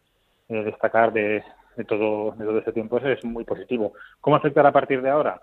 eh, 0.48 0.64
destacar 0.64 1.12
de, 1.12 1.44
de, 1.76 1.84
todo, 1.84 2.32
de 2.32 2.46
todo 2.46 2.60
este 2.60 2.72
tiempo 2.72 2.98
es, 2.98 3.24
muy 3.26 3.44
positivo. 3.44 3.94
¿Cómo 4.22 4.36
afectará 4.36 4.70
a 4.70 4.74
partir 4.74 5.02
de 5.02 5.10
ahora? 5.10 5.42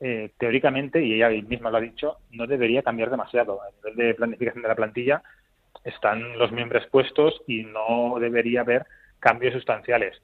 Eh, 0.00 0.30
teóricamente, 0.38 1.02
y 1.02 1.14
ella 1.14 1.30
misma 1.42 1.70
lo 1.70 1.78
ha 1.78 1.80
dicho, 1.80 2.18
no 2.30 2.46
debería 2.46 2.82
cambiar 2.82 3.10
demasiado. 3.10 3.60
A 3.62 3.70
nivel 3.76 3.96
de 3.96 4.14
planificación 4.14 4.62
de 4.62 4.68
la 4.68 4.76
plantilla 4.76 5.22
están 5.84 6.38
los 6.38 6.52
miembros 6.52 6.86
puestos 6.86 7.42
y 7.46 7.64
no 7.64 8.18
debería 8.20 8.60
haber 8.60 8.86
cambios 9.18 9.54
sustanciales. 9.54 10.20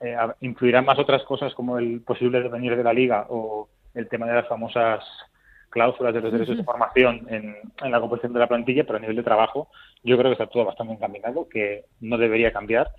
Eh, 0.00 0.16
más 0.82 0.98
otras 0.98 1.24
cosas 1.24 1.52
como 1.54 1.78
el 1.78 2.00
posible 2.00 2.40
devenir 2.40 2.76
de 2.76 2.84
la 2.84 2.92
liga 2.92 3.26
o 3.28 3.68
el 3.94 4.08
tema 4.08 4.26
de 4.26 4.34
las 4.34 4.48
famosas 4.48 5.04
cláusulas 5.70 6.14
de 6.14 6.20
los 6.20 6.32
derechos 6.32 6.56
de 6.56 6.64
formación 6.64 7.26
en, 7.28 7.56
la 7.90 8.00
composición 8.00 8.32
de 8.32 8.40
la 8.40 8.48
plantilla, 8.48 8.84
pero 8.84 8.98
a 8.98 9.00
nivel 9.00 9.16
de 9.16 9.22
trabajo 9.22 9.68
yo 10.02 10.16
creo 10.16 10.30
que 10.30 10.42
está 10.42 10.46
todo 10.46 10.64
bastante 10.64 10.94
encaminado, 10.94 11.48
que 11.48 11.84
no 12.00 12.18
debería 12.18 12.52
cambiar 12.52 12.90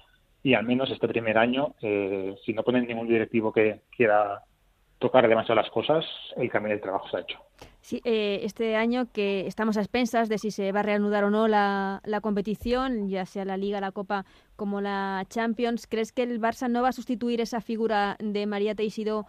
y 0.43 0.53
al 0.53 0.65
menos 0.65 0.89
este 0.89 1.08
primer 1.08 1.38
año, 1.38 1.75
eh, 1.82 2.36
si 2.45 2.53
no 2.53 2.63
ponen 2.63 2.88
ningún 2.88 3.08
directivo 3.08 3.51
que 3.51 3.82
quiera 3.95 4.43
tocar 4.99 5.27
demasiado 5.27 5.62
las 5.62 5.69
cosas, 5.71 6.05
el 6.36 6.49
cambio 6.49 6.71
del 6.71 6.82
trabajo 6.82 7.08
se 7.10 7.17
ha 7.17 7.21
hecho. 7.21 7.39
Sí, 7.82 8.01
eh, 8.03 8.41
este 8.43 8.75
año 8.75 9.08
que 9.12 9.47
estamos 9.47 9.77
a 9.77 9.79
expensas 9.79 10.27
de 10.27 10.38
si 10.38 10.51
se 10.51 10.71
va 10.73 10.82
a 10.82 10.84
reanudar 10.84 11.23
o 11.23 11.29
no 11.29 11.47
la, 11.47 12.01
la, 12.03 12.19
competición, 12.19 13.08
ya 13.08 13.25
sea 13.25 13.45
la 13.45 13.55
Liga, 13.55 13.79
la 13.79 13.93
Copa 13.93 14.25
como 14.58 14.82
la 14.82 15.25
Champions, 15.29 15.88
¿crees 15.88 16.12
que 16.12 16.23
el 16.23 16.41
Barça 16.41 16.69
no 16.69 16.82
va 16.82 16.89
a 16.89 16.93
sustituir 16.93 17.39
esa 17.39 17.62
figura 17.62 18.17
de 18.19 18.45
María 18.45 18.75
Teixido 18.75 19.25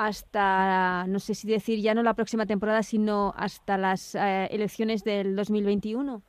hasta, 0.00 1.04
no 1.08 1.18
sé 1.18 1.34
si 1.34 1.46
decir 1.46 1.78
ya 1.78 1.92
no 1.92 2.02
la 2.02 2.14
próxima 2.14 2.46
temporada, 2.46 2.82
sino 2.82 3.34
hasta 3.36 3.76
las 3.76 4.14
eh, 4.14 4.48
elecciones 4.50 5.04
del 5.04 5.36
2021? 5.36 6.22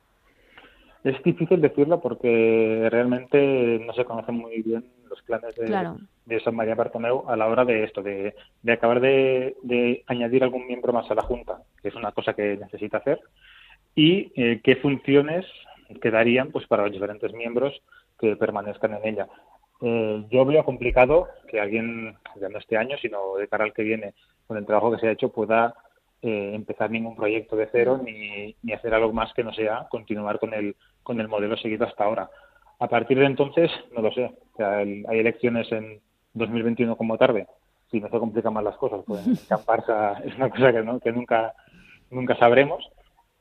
Es 1.04 1.22
difícil 1.22 1.62
decirlo 1.62 1.98
porque 1.98 2.86
realmente 2.90 3.80
no 3.84 3.94
se 3.94 4.04
conocen 4.04 4.34
muy 4.34 4.60
bien 4.60 4.84
los 5.08 5.22
planes 5.22 5.54
de, 5.54 6.40
San 6.40 6.54
María 6.54 6.74
Bartomeu 6.74 7.24
a 7.26 7.34
la 7.34 7.46
hora 7.46 7.64
de 7.64 7.84
esto, 7.84 8.02
de, 8.02 8.34
acabar 8.68 9.00
de, 9.00 10.04
añadir 10.06 10.44
algún 10.44 10.66
miembro 10.66 10.92
más 10.92 11.10
a 11.10 11.14
la 11.14 11.22
Junta, 11.22 11.62
que 11.80 11.88
es 11.88 11.94
una 11.94 12.12
cosa 12.12 12.34
que 12.34 12.58
necesita 12.58 12.98
hacer, 12.98 13.20
y 13.94 14.32
eh, 14.36 14.60
qué 14.62 14.76
funciones 14.76 15.46
quedarían 16.02 16.50
pues 16.50 16.66
para 16.66 16.82
los 16.82 16.92
diferentes 16.92 17.32
miembros 17.32 17.80
que 18.20 18.36
permanezcan 18.36 18.92
en 18.94 19.06
ella. 19.06 19.28
Eh, 19.84 20.24
yo 20.30 20.44
veo 20.44 20.64
complicado 20.64 21.28
que 21.48 21.60
alguien, 21.60 22.16
ya 22.40 22.48
no 22.48 22.58
este 22.58 22.76
año, 22.76 22.96
sino 22.98 23.34
de 23.36 23.48
cara 23.48 23.64
al 23.64 23.72
que 23.72 23.82
viene, 23.82 24.14
con 24.46 24.56
el 24.56 24.64
trabajo 24.64 24.92
que 24.92 24.98
se 24.98 25.08
ha 25.08 25.12
hecho, 25.12 25.30
pueda 25.30 25.74
eh, 26.22 26.52
empezar 26.54 26.88
ningún 26.90 27.16
proyecto 27.16 27.56
de 27.56 27.68
cero 27.72 28.00
ni, 28.02 28.54
ni, 28.62 28.72
hacer 28.72 28.94
algo 28.94 29.12
más 29.12 29.34
que 29.34 29.42
no 29.42 29.52
sea 29.52 29.88
continuar 29.90 30.38
con 30.38 30.54
el, 30.54 30.76
con 31.02 31.20
el 31.20 31.26
modelo 31.26 31.56
seguido 31.56 31.84
hasta 31.84 32.04
ahora. 32.04 32.30
A 32.78 32.88
partir 32.88 33.18
de 33.18 33.26
entonces, 33.26 33.70
no 33.92 34.02
lo 34.02 34.12
sé. 34.12 34.32
hay 34.58 35.18
elecciones 35.18 35.70
en 35.72 36.00
2021 36.34 36.96
como 36.96 37.18
tarde. 37.18 37.48
Si 37.90 38.00
no 38.00 38.08
se 38.08 38.18
complican 38.18 38.54
más 38.54 38.64
las 38.64 38.76
cosas, 38.76 39.00
pues 39.06 39.46
camparse 39.48 39.92
es 40.24 40.36
una 40.36 40.48
cosa 40.48 40.72
que, 40.72 40.82
¿no? 40.82 41.00
que 41.00 41.12
nunca, 41.12 41.54
nunca 42.10 42.36
sabremos. 42.36 42.88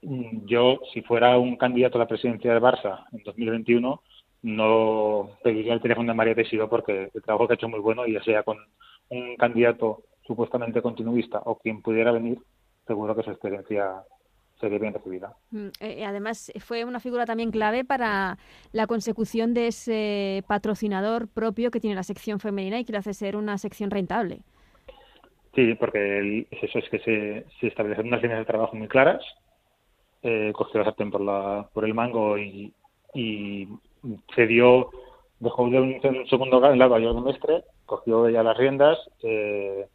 Yo, 0.02 0.80
si 0.92 1.02
fuera 1.02 1.38
un 1.38 1.56
candidato 1.58 1.98
a 1.98 2.00
la 2.00 2.08
presidencia 2.08 2.52
del 2.52 2.64
Barça 2.64 3.06
en 3.12 3.22
2021, 3.24 4.02
no 4.44 5.30
pediría 5.44 5.74
el 5.74 5.82
teléfono 5.82 6.12
de 6.12 6.18
María 6.18 6.36
Teixidó 6.36 6.70
porque 6.70 7.12
el 7.14 7.22
trabajo 7.22 7.48
que 7.48 7.54
ha 7.54 7.56
hecho 7.56 7.68
es 7.68 7.72
muy 7.72 7.80
bueno 7.80 8.06
y 8.08 8.14
ya 8.14 8.24
sea 8.24 8.44
con 8.44 8.58
un 9.10 9.36
candidato 9.36 10.04
supuestamente 10.26 10.82
continuista 10.82 11.42
o 11.46 11.58
quien 11.58 11.82
pudiera 11.82 12.12
venir, 12.12 12.40
seguro 12.88 13.16
que 13.16 13.24
su 13.24 13.32
experiencia 13.32 14.04
sería 14.60 14.80
bien 14.80 14.94
recibida. 14.94 15.34
Mm, 15.52 15.68
eh, 15.80 16.06
además, 16.06 16.52
fue 16.60 16.86
una 16.86 17.00
figura 17.00 17.26
también 17.26 17.52
clave 17.52 17.84
para 17.84 18.38
la 18.72 18.88
consecución 18.88 19.54
de 19.54 19.68
ese 19.68 20.44
patrocinador 20.48 21.28
propio 21.28 21.72
que 21.72 21.80
tiene 21.80 21.96
la 21.96 22.04
sección 22.04 22.40
femenina 22.40 22.80
y 22.80 22.86
que 22.86 22.94
le 22.94 23.00
hace 23.00 23.14
ser 23.14 23.36
una 23.36 23.58
sección 23.58 23.90
rentable. 23.92 24.42
Sí, 25.56 25.74
porque 25.76 26.48
eso 26.50 26.80
es 26.80 26.90
que 26.90 27.00
se, 27.00 27.46
se 27.60 27.68
establecen 27.68 28.08
unas 28.08 28.22
líneas 28.22 28.40
de 28.40 28.46
trabajo 28.46 28.76
muy 28.76 28.88
claras, 28.88 29.22
eh, 30.22 30.54
cogió 30.56 30.80
la 30.80 30.86
sartén 30.86 31.12
por, 31.12 31.22
la, 31.22 31.68
por 31.74 31.84
el 31.84 31.94
mango 31.94 32.38
y, 32.38 32.74
y 33.14 33.68
se 34.36 34.48
dio, 34.48 34.90
dejó 35.40 35.70
de 35.70 35.80
un, 35.80 36.28
segundo 36.30 36.60
lado 36.60 36.96
a 36.96 37.02
Jorge 37.02 37.22
Mestre, 37.22 37.64
cogió 37.86 38.30
ya 38.30 38.44
las 38.44 38.58
riendas, 38.58 38.98
eh, 39.24 39.88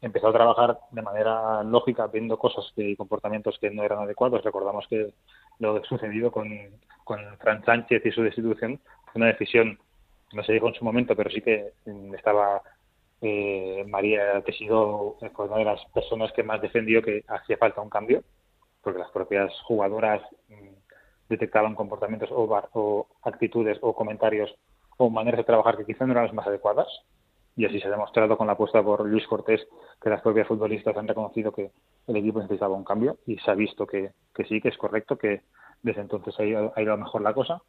empezó 0.00 0.28
a 0.28 0.32
trabajar 0.32 0.78
de 0.90 1.02
manera 1.02 1.62
lógica, 1.62 2.06
viendo 2.06 2.38
cosas 2.38 2.72
y 2.76 2.96
comportamientos 2.96 3.58
que 3.60 3.70
no 3.70 3.82
eran 3.82 4.00
adecuados. 4.00 4.42
Recordamos 4.42 4.86
que 4.88 5.12
lo 5.58 5.82
sucedido 5.84 6.30
con, 6.30 6.48
con 7.04 7.20
Fran 7.38 7.64
Sánchez 7.64 8.04
y 8.06 8.10
su 8.10 8.22
destitución 8.22 8.80
fue 9.12 9.20
una 9.20 9.26
decisión, 9.26 9.78
no 10.32 10.42
se 10.44 10.52
dijo 10.52 10.68
en 10.68 10.74
su 10.74 10.84
momento, 10.84 11.14
pero 11.16 11.30
sí 11.30 11.40
que 11.42 11.72
estaba 12.16 12.62
eh, 13.20 13.84
María 13.88 14.40
Tesido 14.42 15.16
fue 15.34 15.46
una 15.46 15.58
de 15.58 15.64
las 15.64 15.84
personas 15.86 16.32
que 16.32 16.42
más 16.42 16.62
defendió 16.62 17.02
que 17.02 17.24
hacía 17.28 17.58
falta 17.58 17.80
un 17.80 17.90
cambio, 17.90 18.22
porque 18.82 19.00
las 19.00 19.10
propias 19.10 19.52
jugadoras 19.62 20.22
mm, 20.48 20.79
detectaban 21.30 21.74
comportamientos 21.74 22.28
o, 22.32 23.06
actitudes 23.22 23.78
o 23.80 23.94
comentarios 23.94 24.52
o 24.98 25.08
maneras 25.08 25.38
de 25.38 25.44
trabajar 25.44 25.78
que 25.78 25.86
quizá 25.86 26.04
no 26.04 26.12
eran 26.12 26.26
las 26.26 26.34
más 26.34 26.46
adecuadas. 26.46 26.88
Y 27.56 27.64
así 27.64 27.80
se 27.80 27.88
ha 27.88 27.90
demostrado 27.90 28.36
con 28.36 28.46
la 28.46 28.54
apuesta 28.54 28.82
por 28.82 29.06
Luis 29.06 29.26
Cortés 29.26 29.66
que 30.00 30.10
las 30.10 30.22
propias 30.22 30.46
futbolistas 30.46 30.96
han 30.96 31.08
reconocido 31.08 31.52
que 31.52 31.70
el 32.06 32.16
equipo 32.16 32.40
necesitaba 32.40 32.74
un 32.74 32.84
cambio 32.84 33.18
y 33.26 33.38
se 33.38 33.50
ha 33.50 33.54
visto 33.54 33.86
que, 33.86 34.12
sí, 34.48 34.60
que 34.60 34.68
es 34.68 34.76
correcto, 34.76 35.16
que 35.16 35.42
desde 35.82 36.00
entonces 36.00 36.38
ha 36.38 36.44
ido, 36.44 36.72
ha 36.74 36.82
ido 36.82 36.96
mejor 36.96 37.22
la 37.22 37.34
cosa. 37.34 37.62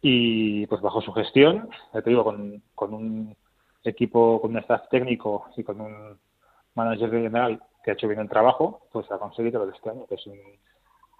Y 0.00 0.66
pues 0.66 0.80
bajo 0.80 1.00
su 1.00 1.12
gestión, 1.12 1.68
ya 1.92 2.02
te 2.02 2.10
digo, 2.10 2.24
con, 2.24 2.62
con 2.74 2.94
un 2.94 3.36
equipo, 3.84 4.40
con 4.40 4.52
un 4.52 4.58
staff 4.58 4.88
técnico 4.88 5.46
y 5.56 5.64
con 5.64 5.80
un 5.80 6.18
manager 6.74 7.10
general 7.10 7.60
que 7.82 7.90
ha 7.90 7.94
hecho 7.94 8.08
bien 8.08 8.20
el 8.20 8.28
trabajo, 8.28 8.82
pues 8.92 9.10
ha 9.10 9.18
conseguido 9.18 9.60
lo 9.60 9.66
de 9.66 9.72
este 9.76 9.90
año, 9.90 10.06
que 10.06 10.14
es 10.14 10.26
un, 10.26 10.38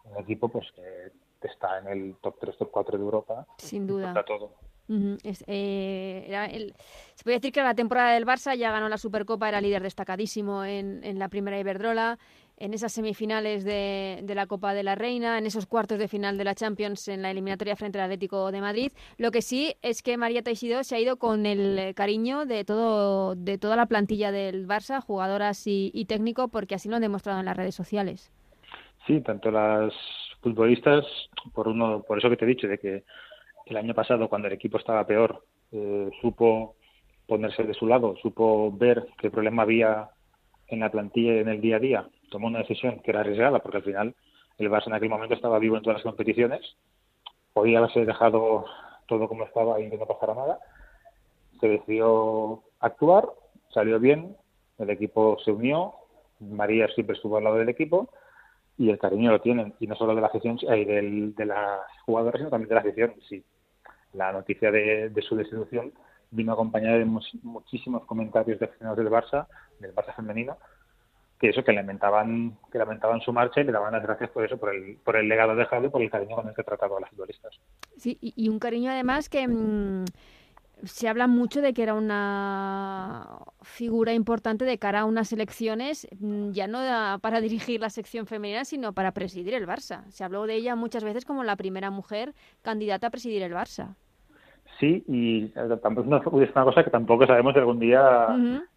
un 0.04 0.18
equipo 0.18 0.48
pues 0.48 0.70
que 0.72 1.10
está 1.46 1.78
en 1.78 1.88
el 1.88 2.16
top 2.16 2.36
3, 2.40 2.56
top 2.58 2.70
4 2.72 2.98
de 2.98 3.04
Europa. 3.04 3.46
Sin 3.58 3.86
duda. 3.86 4.24
todo. 4.24 4.52
Eh, 4.90 6.72
se 7.14 7.24
puede 7.24 7.36
decir 7.36 7.52
que 7.52 7.62
la 7.62 7.74
temporada 7.74 8.14
del 8.14 8.26
Barça 8.26 8.56
ya 8.56 8.72
ganó 8.72 8.88
la 8.88 8.96
Supercopa, 8.96 9.48
era 9.48 9.60
líder 9.60 9.82
destacadísimo 9.82 10.64
en, 10.64 11.04
en 11.04 11.18
la 11.18 11.28
primera 11.28 11.58
Iberdrola, 11.58 12.18
en 12.56 12.74
esas 12.74 12.92
semifinales 12.92 13.64
de, 13.64 14.20
de, 14.22 14.34
la 14.34 14.46
Copa 14.46 14.74
de 14.74 14.82
la 14.82 14.94
Reina, 14.94 15.38
en 15.38 15.46
esos 15.46 15.66
cuartos 15.66 15.98
de 15.98 16.08
final 16.08 16.38
de 16.38 16.44
la 16.44 16.54
Champions, 16.54 17.06
en 17.08 17.22
la 17.22 17.30
eliminatoria 17.30 17.76
frente 17.76 17.98
al 17.98 18.04
Atlético 18.06 18.50
de 18.50 18.60
Madrid. 18.60 18.92
Lo 19.16 19.30
que 19.30 19.42
sí 19.42 19.76
es 19.82 20.02
que 20.02 20.16
María 20.16 20.42
Teixidó 20.42 20.82
se 20.82 20.96
ha 20.96 21.00
ido 21.00 21.18
con 21.18 21.46
el 21.46 21.94
cariño 21.94 22.46
de 22.46 22.64
todo 22.64 23.36
de 23.36 23.58
toda 23.58 23.76
la 23.76 23.86
plantilla 23.86 24.32
del 24.32 24.66
Barça, 24.66 25.00
jugadoras 25.00 25.66
y, 25.66 25.90
y 25.94 26.06
técnico, 26.06 26.48
porque 26.48 26.74
así 26.74 26.88
lo 26.88 26.96
han 26.96 27.02
demostrado 27.02 27.38
en 27.38 27.46
las 27.46 27.56
redes 27.56 27.74
sociales. 27.74 28.32
Sí, 29.06 29.20
tanto 29.20 29.50
las 29.50 29.92
futbolistas, 30.40 31.04
por 31.52 31.68
uno, 31.68 32.02
por 32.06 32.18
eso 32.18 32.30
que 32.30 32.36
te 32.36 32.44
he 32.44 32.48
dicho, 32.48 32.68
de 32.68 32.78
que 32.78 33.04
el 33.66 33.76
año 33.76 33.94
pasado, 33.94 34.28
cuando 34.28 34.48
el 34.48 34.54
equipo 34.54 34.78
estaba 34.78 35.06
peor, 35.06 35.44
eh, 35.72 36.10
supo 36.20 36.76
ponerse 37.26 37.62
de 37.64 37.74
su 37.74 37.86
lado, 37.86 38.16
supo 38.22 38.72
ver 38.72 39.06
qué 39.18 39.30
problema 39.30 39.62
había 39.62 40.10
en 40.68 40.80
la 40.80 40.90
plantilla 40.90 41.34
y 41.34 41.38
en 41.38 41.48
el 41.48 41.60
día 41.60 41.76
a 41.76 41.80
día, 41.80 42.08
tomó 42.30 42.46
una 42.46 42.60
decisión 42.60 43.00
que 43.00 43.10
era 43.10 43.20
arriesgada, 43.20 43.58
porque 43.58 43.78
al 43.78 43.82
final 43.82 44.14
el 44.58 44.70
Barça 44.70 44.86
en 44.86 44.94
aquel 44.94 45.10
momento 45.10 45.34
estaba 45.34 45.58
vivo 45.58 45.76
en 45.76 45.82
todas 45.82 45.98
las 45.98 46.04
competiciones, 46.04 46.76
podía 47.52 47.78
haberse 47.78 48.04
dejado 48.04 48.64
todo 49.06 49.28
como 49.28 49.44
estaba 49.44 49.80
y 49.80 49.90
que 49.90 49.98
no 49.98 50.06
pasara 50.06 50.34
nada, 50.34 50.58
se 51.60 51.68
decidió 51.68 52.62
actuar, 52.80 53.28
salió 53.72 53.98
bien, 53.98 54.36
el 54.78 54.90
equipo 54.90 55.38
se 55.44 55.50
unió, 55.50 55.94
María 56.40 56.88
siempre 56.88 57.16
estuvo 57.16 57.36
al 57.36 57.44
lado 57.44 57.56
del 57.56 57.68
equipo 57.68 58.10
y 58.78 58.90
el 58.90 58.98
cariño 58.98 59.32
lo 59.32 59.40
tienen, 59.40 59.74
y 59.80 59.88
no 59.88 59.96
solo 59.96 60.14
de 60.14 60.20
la 60.20 60.28
afición, 60.28 60.56
eh, 60.62 60.86
del, 60.86 61.34
de 61.34 61.44
las 61.44 61.80
jugadoras, 62.06 62.38
sino 62.38 62.50
también 62.50 62.68
de 62.68 62.74
la 62.76 62.80
afición. 62.80 63.14
Sí. 63.28 63.44
la 64.14 64.32
noticia 64.32 64.70
de, 64.70 65.12
su 65.20 65.36
destitución 65.36 65.92
vino 66.30 66.52
acompañada 66.52 66.98
de 66.98 67.04
muchísimos 67.04 68.04
comentarios 68.04 68.58
de 68.58 68.66
aficionados 68.66 68.98
del 68.98 69.10
Barça, 69.10 69.46
del 69.80 69.94
Barça 69.94 70.14
femenino, 70.14 70.56
que 71.40 71.48
eso, 71.48 71.64
que 71.64 71.72
lamentaban, 71.72 72.56
que 72.70 72.78
lamentaban 72.78 73.20
su 73.20 73.32
marcha 73.32 73.60
y 73.60 73.64
le 73.64 73.72
daban 73.72 73.92
las 73.92 74.02
gracias 74.02 74.30
por 74.30 74.44
eso, 74.44 74.58
por 74.58 74.74
el, 74.74 74.96
por 75.04 75.16
el 75.16 75.28
legado 75.28 75.56
dejado 75.56 75.86
y 75.86 75.90
por 75.90 76.02
el 76.02 76.10
cariño 76.10 76.36
con 76.36 76.48
el 76.48 76.54
que 76.54 76.62
tratado 76.62 76.96
a 76.96 77.00
las 77.00 77.10
futbolistas. 77.10 77.58
Sí, 77.96 78.16
y, 78.20 78.48
un 78.48 78.58
cariño 78.60 78.90
además 78.90 79.28
que 79.28 79.46
mm, 79.46 80.04
se 80.84 81.08
habla 81.08 81.26
mucho 81.26 81.60
de 81.60 81.72
que 81.72 81.82
era 81.82 81.94
una 81.94 83.38
figura 83.62 84.12
importante 84.12 84.64
de 84.64 84.78
cara 84.78 85.00
a 85.00 85.04
unas 85.04 85.32
elecciones, 85.32 86.08
mm, 86.20 86.50
ya 86.52 86.66
no 86.66 86.78
para 87.20 87.40
dirigir 87.40 87.80
la 87.80 87.90
sección 87.90 88.26
femenina, 88.26 88.64
sino 88.64 88.92
para 88.92 89.12
presidir 89.12 89.54
el 89.54 89.66
Barça. 89.66 90.04
Se 90.10 90.24
habló 90.24 90.46
de 90.46 90.54
ella 90.54 90.76
muchas 90.76 91.04
veces 91.04 91.24
como 91.24 91.44
la 91.44 91.56
primera 91.56 91.90
mujer 91.90 92.34
candidata 92.62 93.08
a 93.08 93.10
presidir 93.10 93.42
el 93.42 93.52
Barça. 93.52 93.96
Sí, 94.78 95.02
y 95.08 95.44
eh, 95.44 95.78
tampoco 95.82 96.42
es 96.42 96.50
una 96.50 96.64
cosa 96.64 96.84
que 96.84 96.90
tampoco 96.90 97.26
sabemos 97.26 97.52
si 97.52 97.58
algún 97.58 97.80
día 97.80 98.28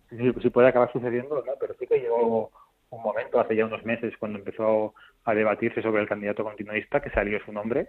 si, 0.09 0.49
puede 0.49 0.67
acabar 0.67 0.91
sucediendo, 0.91 1.43
pero 1.59 1.73
sí 1.79 1.87
que 1.87 1.99
llegó 1.99 2.51
un 2.89 3.01
momento, 3.01 3.39
hace 3.39 3.55
ya 3.55 3.65
unos 3.65 3.85
meses, 3.85 4.13
cuando 4.19 4.39
empezó 4.39 4.93
a 5.23 5.33
debatirse 5.33 5.81
sobre 5.81 6.01
el 6.01 6.09
candidato 6.09 6.43
continuista, 6.43 7.01
que 7.01 7.09
salió 7.11 7.39
su 7.45 7.53
nombre 7.53 7.87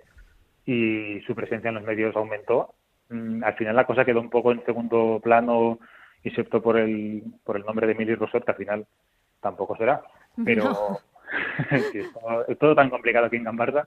y 0.65 1.21
su 1.27 1.35
presencia 1.35 1.69
en 1.69 1.75
los 1.77 1.85
medios 1.85 2.15
aumentó. 2.15 2.75
Mm, 3.09 3.45
al 3.45 3.55
final 3.55 3.77
la 3.77 3.87
cosa 3.87 4.05
quedó 4.05 4.21
un 4.21 4.31
poco 4.31 4.53
en 4.53 4.65
segundo 4.65 5.21
plano 5.23 5.79
y 6.23 6.31
se 6.31 6.43
optó 6.43 6.63
por 6.63 6.79
el, 6.79 7.23
por 7.45 7.57
el 7.57 7.65
nombre 7.65 7.87
de 7.87 7.93
Emily 7.95 8.15
Rosot, 8.15 8.45
que 8.45 8.51
al 8.51 8.57
final 8.57 8.87
tampoco 9.41 9.77
será. 9.77 10.03
Pero 10.45 10.99
es, 11.71 12.59
todo, 12.59 12.75
tan 12.75 12.91
complicado 12.91 13.27
aquí 13.27 13.37
en 13.37 13.45
Gambarda 13.45 13.85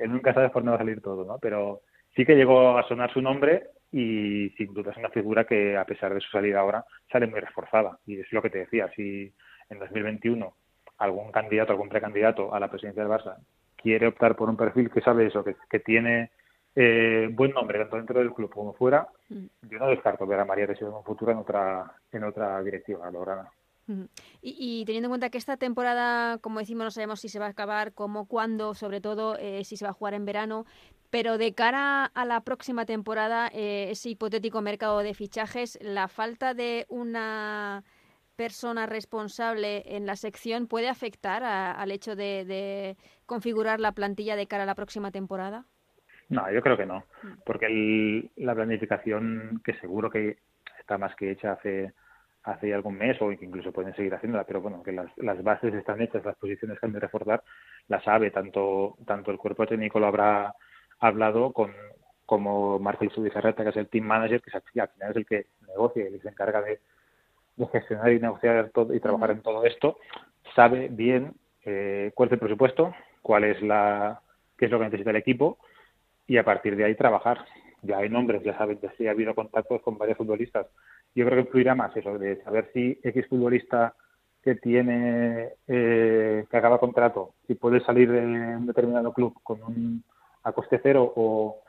que 0.00 0.08
nunca 0.08 0.32
sabes 0.32 0.50
por 0.50 0.62
dónde 0.62 0.70
va 0.70 0.76
a 0.76 0.78
salir 0.78 1.02
todo, 1.02 1.26
¿no? 1.26 1.38
Pero 1.38 1.82
sí 2.16 2.24
que 2.24 2.34
llegó 2.34 2.78
a 2.78 2.88
sonar 2.88 3.12
su 3.12 3.20
nombre 3.20 3.68
y 3.92 4.50
sin 4.56 4.72
duda 4.72 4.92
es 4.92 4.96
una 4.96 5.10
figura 5.10 5.44
que 5.44 5.76
a 5.76 5.84
pesar 5.84 6.14
de 6.14 6.20
su 6.20 6.30
salida 6.30 6.60
ahora 6.60 6.84
sale 7.10 7.26
muy 7.26 7.40
reforzada 7.40 7.98
y 8.06 8.20
es 8.20 8.32
lo 8.32 8.40
que 8.40 8.50
te 8.50 8.58
decía 8.58 8.88
si 8.94 9.32
en 9.68 9.78
2021 9.78 10.54
algún 10.98 11.32
candidato 11.32 11.72
algún 11.72 11.88
precandidato 11.88 12.54
a 12.54 12.60
la 12.60 12.68
presidencia 12.68 13.02
del 13.02 13.12
Barça 13.12 13.36
quiere 13.76 14.06
optar 14.06 14.36
por 14.36 14.48
un 14.48 14.56
perfil 14.56 14.90
que 14.90 15.00
sabe 15.00 15.26
eso 15.26 15.44
que, 15.44 15.80
tiene 15.80 16.30
eh, 16.74 17.28
buen 17.32 17.52
nombre 17.52 17.78
tanto 17.80 17.96
dentro 17.96 18.18
del 18.20 18.32
club 18.32 18.50
como 18.50 18.72
fuera 18.72 19.08
mm. 19.28 19.46
yo 19.70 19.78
no 19.78 19.88
descarto 19.88 20.26
ver 20.26 20.40
a 20.40 20.44
María 20.44 20.66
Teixeira 20.66 20.90
en 20.90 20.96
un 20.96 21.04
futuro 21.04 21.32
en 21.32 21.38
otra 21.38 21.92
en 22.12 22.24
otra 22.24 22.62
directiva 22.62 23.10
lograda 23.10 23.50
y, 24.40 24.84
teniendo 24.86 25.06
en 25.06 25.10
cuenta 25.10 25.30
que 25.30 25.38
esta 25.38 25.56
temporada, 25.56 26.38
como 26.38 26.60
decimos, 26.60 26.84
no 26.84 26.90
sabemos 26.90 27.20
si 27.20 27.28
se 27.28 27.38
va 27.38 27.46
a 27.46 27.50
acabar, 27.50 27.92
cómo, 27.92 28.26
cuándo, 28.26 28.74
sobre 28.74 29.00
todo 29.00 29.36
eh, 29.38 29.64
si 29.64 29.76
se 29.76 29.84
va 29.84 29.90
a 29.90 29.94
jugar 29.94 30.14
en 30.14 30.24
verano, 30.24 30.64
pero 31.10 31.38
de 31.38 31.54
cara 31.54 32.04
a 32.04 32.24
la 32.24 32.40
próxima 32.42 32.86
temporada, 32.86 33.50
eh, 33.52 33.88
ese 33.90 34.10
hipotético 34.10 34.62
mercado 34.62 35.00
de 35.00 35.14
fichajes, 35.14 35.78
la 35.82 36.08
falta 36.08 36.54
de 36.54 36.86
una 36.88 37.84
persona 38.36 38.86
responsable 38.86 39.82
en 39.96 40.06
la 40.06 40.16
sección 40.16 40.66
puede 40.66 40.88
afectar 40.88 41.42
al 41.44 41.90
hecho 41.90 42.16
de, 42.16 42.96
configurar 43.26 43.80
la 43.80 43.92
plantilla 43.92 44.36
de 44.36 44.46
cara 44.46 44.62
a 44.62 44.66
la 44.66 44.74
próxima 44.74 45.10
temporada? 45.10 45.66
No, 46.30 46.50
yo 46.50 46.62
creo 46.62 46.76
que 46.76 46.86
no, 46.86 47.04
mm. 47.22 47.28
porque 47.44 48.30
la 48.36 48.54
planificación, 48.54 49.60
que 49.64 49.74
seguro 49.74 50.10
que 50.10 50.38
está 50.78 50.96
más 50.96 51.14
que 51.16 51.30
hecha 51.30 51.52
hace 51.52 51.92
hace 52.42 52.72
algún 52.72 52.96
mes 52.96 53.20
o 53.20 53.30
incluso 53.32 53.72
pueden 53.72 53.94
seguir 53.94 54.14
haciéndola, 54.14 54.44
pero 54.44 54.62
bueno, 54.62 54.82
que 54.82 54.92
las, 54.92 55.10
las 55.18 55.42
bases 55.42 55.74
están 55.74 56.00
hechas, 56.00 56.24
las 56.24 56.36
posiciones 56.36 56.78
que 56.78 56.86
han 56.86 56.92
de 56.92 57.00
reforzar, 57.00 57.42
la 57.88 58.02
sabe, 58.02 58.30
tanto, 58.30 58.96
tanto 59.06 59.30
el 59.30 59.36
cuerpo 59.36 59.66
técnico 59.66 60.00
lo 60.00 60.06
habrá 60.06 60.54
hablado 61.00 61.52
con 61.52 61.72
como 62.24 62.78
Marcel 62.78 63.10
Subizarreta, 63.10 63.64
que 63.64 63.70
es 63.70 63.76
el 63.76 63.88
team 63.88 64.04
manager, 64.04 64.40
que 64.40 64.56
al 64.56 64.62
final 64.62 65.10
es 65.10 65.16
el 65.16 65.26
que 65.26 65.46
negocia 65.66 66.08
y 66.08 66.18
se 66.20 66.28
encarga 66.28 66.62
de, 66.62 66.78
gestionar 67.72 68.12
y 68.12 68.20
negociar 68.20 68.70
todo 68.72 68.94
y 68.94 69.00
trabajar 69.00 69.32
en 69.32 69.42
todo 69.42 69.64
esto, 69.64 69.98
sabe 70.54 70.88
bien 70.90 71.34
eh, 71.64 72.12
cuál 72.14 72.28
es 72.28 72.34
el 72.34 72.38
presupuesto, 72.38 72.94
cuál 73.20 73.44
es 73.44 73.60
la 73.60 74.20
qué 74.56 74.66
es 74.66 74.70
lo 74.70 74.78
que 74.78 74.84
necesita 74.84 75.10
el 75.10 75.16
equipo 75.16 75.58
y 76.30 76.38
a 76.38 76.44
partir 76.44 76.76
de 76.76 76.84
ahí 76.84 76.94
trabajar. 76.94 77.44
Ya 77.82 77.98
hay 77.98 78.08
nombres, 78.08 78.42
ya 78.44 78.56
saben, 78.56 78.78
ya 78.80 78.92
sí 78.96 79.08
ha 79.08 79.10
habido 79.10 79.34
contactos 79.34 79.82
con 79.82 79.98
varios 79.98 80.16
futbolistas 80.16 80.66
yo 81.14 81.24
creo 81.26 81.38
que 81.38 81.46
influirá 81.46 81.74
más 81.74 81.96
eso, 81.96 82.18
de 82.18 82.42
saber 82.42 82.70
si 82.72 82.98
X 83.02 83.26
futbolista 83.28 83.94
que 84.42 84.54
tiene, 84.54 85.50
eh, 85.66 86.44
que 86.48 86.56
acaba 86.56 86.78
contrato, 86.78 87.34
si 87.46 87.54
puede 87.54 87.80
salir 87.80 88.10
de 88.10 88.20
un 88.20 88.66
determinado 88.66 89.12
club 89.12 89.34
con 89.42 89.62
un 89.62 90.04
a 90.42 90.52
coste 90.52 90.80
cero 90.82 91.12
o 91.16 91.62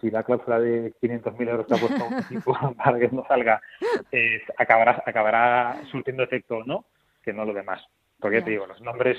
si 0.00 0.10
la 0.10 0.22
cláusula 0.22 0.58
de 0.58 0.94
500.000 1.02 1.48
euros 1.48 1.66
que 1.66 1.74
ha 1.74 1.76
puesto 1.76 2.06
un 2.06 2.18
equipo 2.18 2.56
para 2.84 2.98
que 2.98 3.08
no 3.08 3.24
salga 3.26 3.60
acabará, 4.56 5.02
acabará 5.04 5.82
surtiendo 5.90 6.22
efecto 6.22 6.58
o 6.58 6.64
no, 6.64 6.84
que 7.22 7.32
no 7.32 7.44
lo 7.44 7.52
demás. 7.52 7.84
Porque 8.18 8.38
ya 8.38 8.44
te 8.44 8.52
digo, 8.52 8.66
los 8.66 8.80
nombres, 8.80 9.18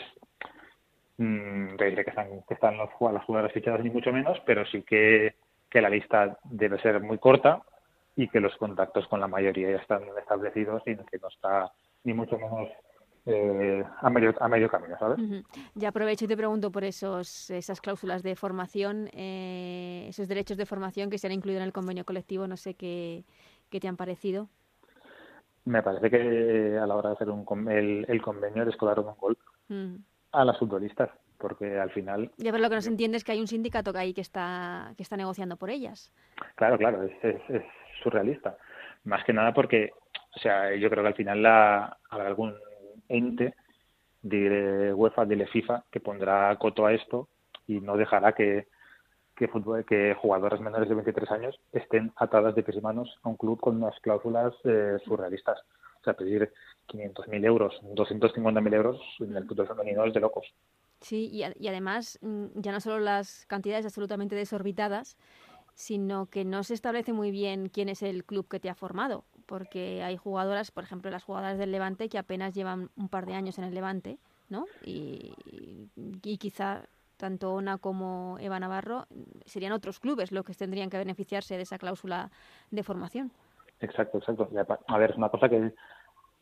mmm, 1.18 1.76
te 1.78 1.86
diré 1.86 2.04
que 2.04 2.10
están, 2.12 2.44
que 2.48 2.54
están 2.54 2.78
los, 2.78 2.90
las 3.00 3.24
jugadoras 3.26 3.54
fichadas 3.54 3.84
ni 3.84 3.90
mucho 3.90 4.12
menos, 4.12 4.38
pero 4.46 4.66
sí 4.66 4.84
que, 4.84 5.36
que 5.70 5.82
la 5.82 5.90
lista 5.90 6.38
debe 6.44 6.80
ser 6.82 7.00
muy 7.02 7.18
corta 7.18 7.62
y 8.16 8.28
que 8.30 8.40
los 8.40 8.56
contactos 8.58 9.08
con 9.08 9.20
la 9.20 9.28
mayoría 9.28 9.72
ya 9.72 9.78
están 9.78 10.04
establecidos 10.18 10.82
y 10.86 10.96
que 10.96 11.20
no 11.20 11.28
está 11.28 11.72
ni 12.04 12.14
mucho 12.14 12.38
menos 12.38 12.70
eh, 13.26 13.84
a, 14.02 14.10
medio, 14.10 14.34
a 14.40 14.48
medio 14.48 14.70
camino, 14.70 14.98
¿sabes? 15.00 15.18
Ya 15.74 15.90
aprovecho 15.90 16.26
y 16.26 16.28
te 16.28 16.38
pregunto 16.38 16.72
por 16.72 16.84
esos, 16.84 17.50
esas 17.50 17.82
cláusulas 17.82 18.22
de 18.24 18.36
formación, 18.36 19.10
eh, 19.14 20.06
esos 20.08 20.28
derechos 20.28 20.58
de 20.58 20.66
formación 20.66 21.10
que 21.10 21.18
se 21.18 21.28
han 21.28 21.34
incluido 21.34 21.60
en 21.60 21.66
el 21.66 21.74
convenio 21.74 22.06
colectivo, 22.06 22.48
no 22.48 22.56
sé 22.56 22.76
qué, 22.76 23.24
qué 23.70 23.80
te 23.80 23.88
han 23.88 23.98
parecido. 23.98 24.48
Me 25.66 25.82
parece 25.82 26.12
que 26.12 26.78
a 26.80 26.86
la 26.86 26.96
hora 26.96 27.10
de 27.10 27.16
hacer 27.16 27.30
un, 27.30 27.72
el, 27.72 28.06
el 28.08 28.22
convenio 28.22 28.64
descolaron 28.64 29.08
un 29.08 29.16
gol 29.18 29.38
a 30.36 30.46
las 30.46 30.58
futbolistas, 30.58 31.10
porque 31.38 31.80
al 31.80 31.92
final... 31.92 32.32
Ya, 32.38 32.52
pero 32.52 32.64
lo 32.64 32.70
que 32.70 32.76
no 32.76 32.82
se 32.82 32.90
entiende 32.90 33.18
es 33.18 33.24
que 33.24 33.32
hay 33.32 33.40
un 33.40 33.48
sindicato 33.48 33.94
que 33.94 34.00
ahí 34.00 34.14
que 34.14 34.22
está, 34.22 34.94
que 34.98 35.04
está 35.04 35.18
negociando 35.18 35.58
por 35.58 35.70
ellas. 35.70 36.14
Claro, 36.56 36.78
claro, 36.78 37.04
es, 37.04 37.14
es 37.24 37.64
surrealista. 38.04 38.58
Más 39.04 39.24
que 39.24 39.34
nada 39.34 39.54
porque, 39.54 39.92
o 40.36 40.40
sea, 40.40 40.76
yo 40.76 40.90
creo 40.90 41.04
que 41.04 41.10
al 41.10 41.16
final 41.16 41.44
la, 41.44 41.98
habrá 42.10 42.28
algún 42.28 42.56
ente 43.08 43.54
de 44.22 44.94
UEFA, 44.94 45.26
de 45.26 45.46
FIFA, 45.46 45.84
que 45.92 46.00
pondrá 46.00 46.56
coto 46.58 46.86
a 46.86 46.94
esto 46.94 47.28
y 47.68 47.80
no 47.80 47.96
dejará 47.96 48.34
que, 48.34 48.68
que, 49.36 49.48
fútbol, 49.48 49.86
que 49.86 50.16
jugadoras 50.16 50.60
menores 50.60 50.90
de 50.90 50.96
23 50.96 51.32
años 51.32 51.60
estén 51.72 52.12
atadas 52.16 52.56
de 52.56 52.64
pies 52.64 52.78
y 52.78 52.82
manos 52.82 53.20
a 53.22 53.30
un 53.30 53.38
club 53.38 53.60
con 53.60 53.76
unas 53.76 54.00
cláusulas 54.00 54.54
eh, 54.64 54.98
surrealistas. 55.06 55.60
Sea, 56.06 56.14
pedir 56.14 56.54
500.000 56.88 57.46
euros, 57.46 57.74
250.000 57.82 58.74
euros 58.74 59.02
en 59.20 59.36
el 59.36 59.46
fútbol 59.48 59.68
femenino 59.68 60.06
es 60.06 60.14
de 60.14 60.20
locos. 60.20 60.46
Sí, 61.02 61.30
y, 61.32 61.44
y, 61.60 61.68
además 61.68 62.20
mm, 62.22 62.46
ya 62.56 62.72
no 62.72 62.80
solo 62.80 63.00
las 63.00 63.46
cantidades 63.48 63.86
absolutamente 63.86 64.36
desorbitadas, 64.36 65.18
sino 65.76 66.28
que 66.28 66.46
no 66.46 66.64
se 66.64 66.74
establece 66.74 67.14
muy 67.14 67.32
bien 67.32 67.70
quién 67.70 67.90
es 67.90 68.02
el 68.02 68.24
club 68.24 68.48
que 68.48 68.60
te 68.60 68.70
ha 68.70 68.76
formado, 68.76 69.26
porque 69.46 70.02
hay 70.04 70.18
jugadoras, 70.18 70.72
por 70.72 70.84
ejemplo, 70.84 71.12
las 71.12 71.24
jugadoras 71.24 71.58
del 71.58 71.72
Levante 71.72 72.10
que 72.10 72.18
apenas 72.18 72.54
llevan 72.54 72.90
un 72.96 73.10
par 73.10 73.26
de 73.26 73.34
años 73.34 73.58
en 73.58 73.66
el 73.66 73.74
Levante, 73.74 74.18
¿no? 74.50 74.66
Y, 74.84 75.34
quizá 76.40 76.84
tanto 77.18 77.54
Ona 77.54 77.78
como 77.78 78.38
Eva 78.40 78.60
Navarro 78.60 79.08
serían 79.46 79.72
otros 79.72 80.00
clubes 80.00 80.32
los 80.32 80.44
que 80.44 80.54
tendrían 80.54 80.90
que 80.90 80.98
beneficiarse 80.98 81.56
de 81.56 81.64
esa 81.64 81.78
cláusula 81.78 82.30
de 82.72 82.84
formación. 82.84 83.32
Exacto, 83.80 84.18
exacto. 84.18 84.50
A 84.88 84.98
ver, 84.98 85.12
es 85.12 85.18
una 85.18 85.30
cosa 85.30 85.50
que, 85.50 85.74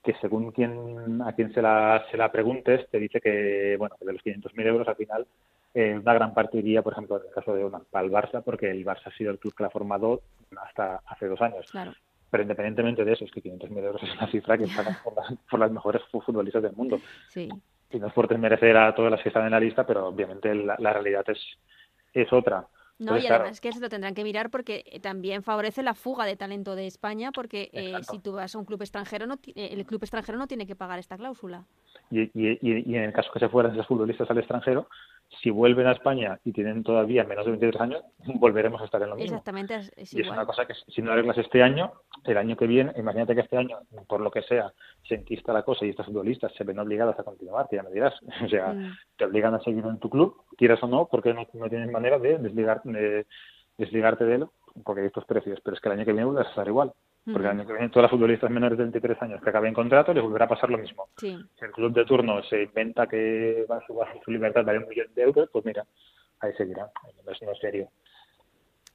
que 0.04 0.14
según 0.20 0.52
quien, 0.52 1.22
a 1.22 1.34
quien 1.34 1.54
se 1.54 1.62
la, 1.62 2.06
se 2.12 2.18
la 2.18 2.32
preguntes, 2.32 2.88
te 2.90 3.00
dice 3.00 3.22
que, 3.22 3.76
bueno, 3.78 3.96
que 3.98 4.06
de 4.06 4.14
los 4.14 4.24
500.000 4.24 4.68
euros 4.68 4.88
al 4.88 4.96
final 4.98 5.26
eh, 5.74 5.98
una 5.98 6.14
gran 6.14 6.34
parte 6.34 6.58
iría, 6.60 6.82
por 6.82 6.94
ejemplo, 6.94 7.18
en 7.20 7.28
el 7.28 7.34
caso 7.34 7.56
de 7.56 7.66
una, 7.66 7.80
para 7.80 8.06
el 8.06 8.12
Barça, 8.12 8.44
porque 8.44 8.70
el 8.70 8.86
Barça 8.86 9.08
ha 9.08 9.18
sido 9.18 9.32
el 9.32 9.40
club 9.40 9.56
que 9.56 9.64
la 9.64 9.68
ha 9.68 9.72
formado 9.72 10.22
hasta 10.62 11.02
hace 11.08 11.28
dos 11.28 11.42
años. 11.42 11.66
Pero 12.30 12.44
independientemente 12.44 13.06
de 13.06 13.14
eso, 13.14 13.26
es 13.26 13.32
que 13.32 13.42
500.000 13.42 13.78
euros 13.78 14.04
es 14.04 14.14
una 14.14 14.28
cifra 14.28 14.58
que 14.58 14.68
pagan 14.68 14.98
por, 15.50 15.60
las, 15.60 15.72
mejores 15.72 16.02
futbolistas 16.12 16.64
del 16.64 16.74
mundo. 16.74 17.00
Sí. 17.30 17.50
Y 17.92 18.00
no 18.00 18.08
es 18.08 18.14
por 18.14 18.28
desmerecer 18.28 18.76
a 18.76 18.94
todas 18.94 19.12
las 19.12 19.22
que 19.22 19.30
están 19.30 19.46
en 19.46 19.52
la 19.52 19.60
lista, 19.60 19.86
pero 19.86 20.08
obviamente 20.08 20.54
la, 20.54 20.76
realidad 20.76 21.24
es, 21.28 21.40
es 22.14 22.32
otra. 22.34 22.68
No, 23.04 23.18
y 23.18 23.28
además 23.28 23.62
que 23.62 23.70
eso 23.70 23.80
lo 23.80 23.90
tendrán 23.90 24.14
que 24.14 24.24
mirar 24.24 24.50
porque 24.50 24.84
eh, 24.88 25.00
también 25.00 25.44
favorece 25.44 25.84
la 25.84 25.94
fuga 25.94 26.26
de 26.26 26.36
talento 26.36 26.76
de 26.76 26.88
España, 26.88 27.32
porque 27.32 27.70
eh, 27.74 27.96
si 28.10 28.20
tú 28.20 28.34
vas 28.34 28.56
a 28.56 28.58
un 28.60 28.66
club 28.66 28.82
extranjero, 28.82 29.28
no, 29.28 29.38
el 29.56 29.86
club 29.86 30.02
extranjero 30.04 30.38
no 30.38 30.48
tiene 30.48 30.66
que 30.66 30.76
pagar 30.76 31.00
esta 31.00 31.18
cláusula. 31.18 31.66
Y, 32.10 32.22
y, 32.34 32.60
y, 32.62 32.96
en 32.96 33.04
el 33.04 33.14
caso 33.14 33.32
que 33.34 33.40
se 33.40 33.50
fueran 33.50 33.74
esos 33.74 33.88
futbolistas 33.88 34.30
al 34.30 34.38
extranjero, 34.38 34.88
si 35.42 35.50
vuelven 35.50 35.88
a 35.88 35.94
España 35.94 36.40
y 36.44 36.52
tienen 36.52 36.84
todavía 36.84 37.24
menos 37.24 37.46
de 37.46 37.52
23 37.52 37.82
años, 37.82 38.04
volveremos 38.40 38.82
a 38.82 38.86
estar 38.86 39.02
en 39.02 39.10
lo 39.10 39.16
mismo. 39.16 39.38
Exactamente, 39.38 39.76
es, 39.96 40.14
y 40.14 40.22
es 40.22 40.28
una 40.28 40.46
cosa 40.46 40.66
que 40.66 40.74
si 40.88 41.02
no 41.02 41.12
arreglas 41.12 41.38
este 41.38 41.64
año, 41.64 41.92
el 42.26 42.38
año 42.38 42.56
que 42.56 42.68
viene, 42.68 42.92
imagínate 42.98 43.36
que 43.36 43.42
este 43.42 43.58
año, 43.58 43.78
por 44.08 44.22
lo 44.22 44.32
que 44.32 44.42
sea, 44.44 44.72
se 45.08 45.16
enquista 45.16 45.54
la 45.54 45.64
cosa 45.64 45.86
y 45.86 45.90
estas 45.90 46.06
futbolistas 46.06 46.54
se 46.54 46.64
ven 46.64 46.80
obligadas 46.80 47.20
a 47.20 47.24
continuar, 47.24 47.68
que 47.70 47.78
ya 47.78 47.84
me 47.84 47.92
dirás. 47.92 48.14
O 48.44 48.50
sea, 48.50 48.74
mm. 48.74 48.98
te 49.18 49.26
obligan 49.26 49.54
a 49.54 49.60
seguir 49.62 49.86
en 49.86 50.00
tu 50.00 50.10
club, 50.10 50.36
quieras 50.58 50.84
o 50.84 50.88
no, 50.88 51.08
porque 51.10 51.34
no, 51.34 51.48
no 51.54 51.70
tienes 51.70 51.90
manera 51.90 52.20
de, 52.20 52.38
desligar, 52.38 52.82
de 52.84 53.26
desligarte 53.78 54.26
de 54.26 54.36
él, 54.36 54.46
porque 54.84 55.02
hay 55.02 55.08
estos 55.08 55.26
precios, 55.26 55.60
pero 55.64 55.76
es 55.76 55.82
que 55.82 55.90
el 55.90 55.94
año 55.94 56.06
que 56.06 56.12
viene 56.12 56.26
vuelve 56.26 56.42
a 56.42 56.50
estar 56.50 56.68
igual. 56.68 56.92
Porque 57.26 57.48
el 57.48 57.52
año 57.52 57.66
que 57.66 57.74
viene 57.74 57.90
todas 57.90 58.04
las 58.04 58.12
futbolistas 58.12 58.52
menores 58.52 58.78
de 58.78 58.84
23 58.84 59.22
años 59.22 59.42
que 59.42 59.50
acaben 59.50 59.74
contrato 59.74 60.14
les 60.14 60.22
volverá 60.22 60.46
a 60.46 60.50
pasar 60.50 60.70
lo 60.70 60.78
mismo. 60.78 61.08
Si 61.18 61.28
el 61.30 61.72
club 61.72 61.94
de 61.94 62.04
turno 62.04 62.44
se 62.44 62.64
inventa 62.64 63.08
que 63.08 63.66
va 63.70 63.78
a 63.78 63.86
su, 63.88 63.98
su 64.26 64.32
libertad 64.32 64.66
vale 64.66 64.80
un 64.80 64.90
millón 64.90 65.08
de 65.16 65.22
euros, 65.22 65.50
pues 65.52 65.64
mira, 65.64 65.86
ahí 66.42 66.54
seguirá. 66.54 66.92
No 67.26 67.32
es, 67.32 67.42
no 67.42 67.56
serio. 67.56 67.90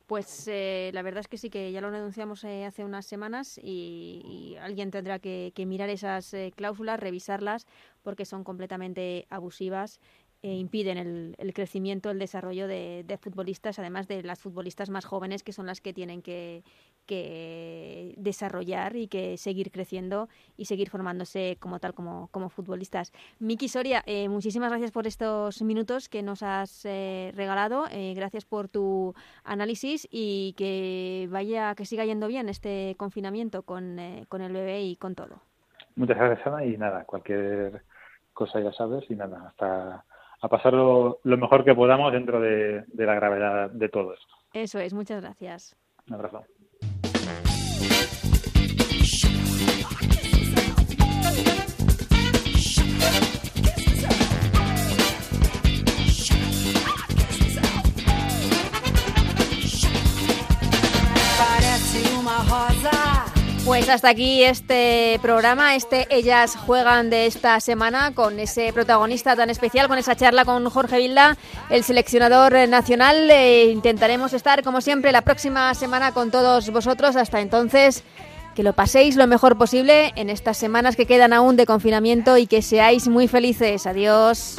Pues 0.07 0.49
eh, 0.49 0.91
la 0.95 1.03
verdad 1.03 1.21
es 1.21 1.29
que 1.29 1.37
sí, 1.37 1.51
que 1.51 1.71
ya 1.71 1.81
lo 1.81 1.91
denunciamos 1.91 2.43
eh, 2.45 2.65
hace 2.65 2.85
unas 2.85 3.05
semanas 3.07 3.61
y, 3.63 4.57
alguien 4.61 4.91
tendrá 4.91 5.19
que, 5.19 5.53
mirar 5.67 5.91
esas 5.91 6.33
eh, 6.33 6.53
cláusulas, 6.57 6.99
revisarlas, 6.99 7.67
porque 8.03 8.25
son 8.25 8.43
completamente 8.43 9.27
abusivas 9.29 10.01
e 10.41 10.55
impiden 10.55 10.99
el, 10.99 11.35
el, 11.37 11.53
crecimiento, 11.53 12.11
el 12.11 12.19
desarrollo 12.19 12.69
de, 12.69 13.05
de, 13.05 13.19
futbolistas, 13.19 13.79
además 13.79 14.09
de 14.09 14.23
las 14.23 14.41
futbolistas 14.41 14.89
más 14.89 15.05
jóvenes, 15.05 15.43
que 15.43 15.53
son 15.53 15.67
las 15.67 15.81
que 15.83 15.93
tienen 15.93 16.23
que, 16.23 16.63
que 17.09 18.15
desarrollar 18.19 18.95
y 18.95 19.09
que 19.09 19.37
seguir 19.37 19.73
creciendo 19.73 20.29
y 20.57 20.67
seguir 20.67 20.91
formándose 20.91 21.57
como 21.59 21.81
tal, 21.81 21.95
como, 21.95 22.29
como 22.31 22.51
futbolistas. 22.51 23.13
Miki 23.41 23.69
Soria, 23.69 24.03
eh, 24.07 24.29
muchísimas 24.29 24.71
gracias 24.71 24.93
por 24.93 25.07
estos 25.07 25.61
minutos 25.63 26.09
que 26.09 26.23
nos 26.23 26.43
has 26.43 26.85
eh, 26.85 27.33
regalado, 27.35 27.87
eh, 27.91 28.13
gracias 28.15 28.45
por 28.45 28.69
tu 28.69 29.15
análisis 29.43 30.07
y 30.11 30.55
que 30.57 31.27
vaya, 31.31 31.75
que 31.75 31.87
siga 31.87 32.05
yendo 32.05 32.29
bien 32.29 32.49
este 32.49 32.95
confinamiento 32.99 33.63
con, 33.63 33.97
con 34.29 34.43
el 34.43 34.53
bebé 34.53 34.83
y 34.83 34.97
con 34.97 35.15
todo. 35.15 35.41
Muchas 35.97 36.19
gracias, 36.19 36.47
Ana, 36.47 36.65
y 36.65 36.77
nada, 36.77 37.05
cualquier 37.05 37.83
cosa 38.33 38.61
ya 38.61 38.73
sabes, 38.73 39.11
y 39.11 39.17
nada, 39.17 39.49
hasta 39.49 40.05
a 40.41 40.49
pasarlo 40.49 41.19
lo 41.25 41.37
mejor 41.39 41.65
que 41.65 41.75
podamos 41.75 42.13
dentro 42.13 42.41
de, 42.41 42.85
de 42.87 43.07
la 43.07 43.15
gravedad 43.15 43.71
de 43.71 43.89
todo 43.89 44.13
esto. 44.13 44.35
Eso 44.53 44.79
es, 44.79 44.95
muchas 44.95 45.23
gracias. 45.23 45.75
Un 46.07 46.15
abrazo. 46.15 46.45
Thank 47.79 48.25
you. 48.25 48.28
Pues 63.69 63.91
hasta 63.91 64.09
aquí 64.09 64.43
este 64.43 65.19
programa, 65.21 65.77
este 65.77 66.07
Ellas 66.09 66.57
Juegan 66.57 67.11
de 67.11 67.27
esta 67.27 67.61
semana, 67.61 68.15
con 68.15 68.41
ese 68.41 68.73
protagonista 68.73 69.37
tan 69.37 69.51
especial, 69.51 69.89
con 69.89 69.99
esa 69.99 70.17
charla 70.17 70.47
con 70.47 70.71
Jorge 70.71 70.97
Vilda, 70.97 71.37
el 71.69 71.85
seleccionador 71.85 72.67
nacional. 72.67 73.31
Eh, 73.31 73.67
intentaremos 73.67 74.33
estar, 74.33 74.63
como 74.63 74.81
siempre, 74.81 75.13
la 75.13 75.21
próxima 75.21 75.75
semana 75.75 76.13
con 76.13 76.31
todos 76.31 76.71
vosotros. 76.71 77.15
Hasta 77.15 77.43
entonces, 77.43 78.05
que 78.57 78.63
lo 78.63 78.73
paséis 78.73 79.17
lo 79.17 79.27
mejor 79.27 79.59
posible 79.59 80.15
en 80.17 80.31
estas 80.31 80.57
semanas 80.57 80.97
que 80.97 81.05
quedan 81.05 81.35
aún 81.35 81.57
de 81.57 81.67
confinamiento 81.67 82.39
y 82.39 82.47
que 82.47 82.63
seáis 82.63 83.07
muy 83.07 83.29
felices. 83.29 83.87
Adiós. 83.87 84.57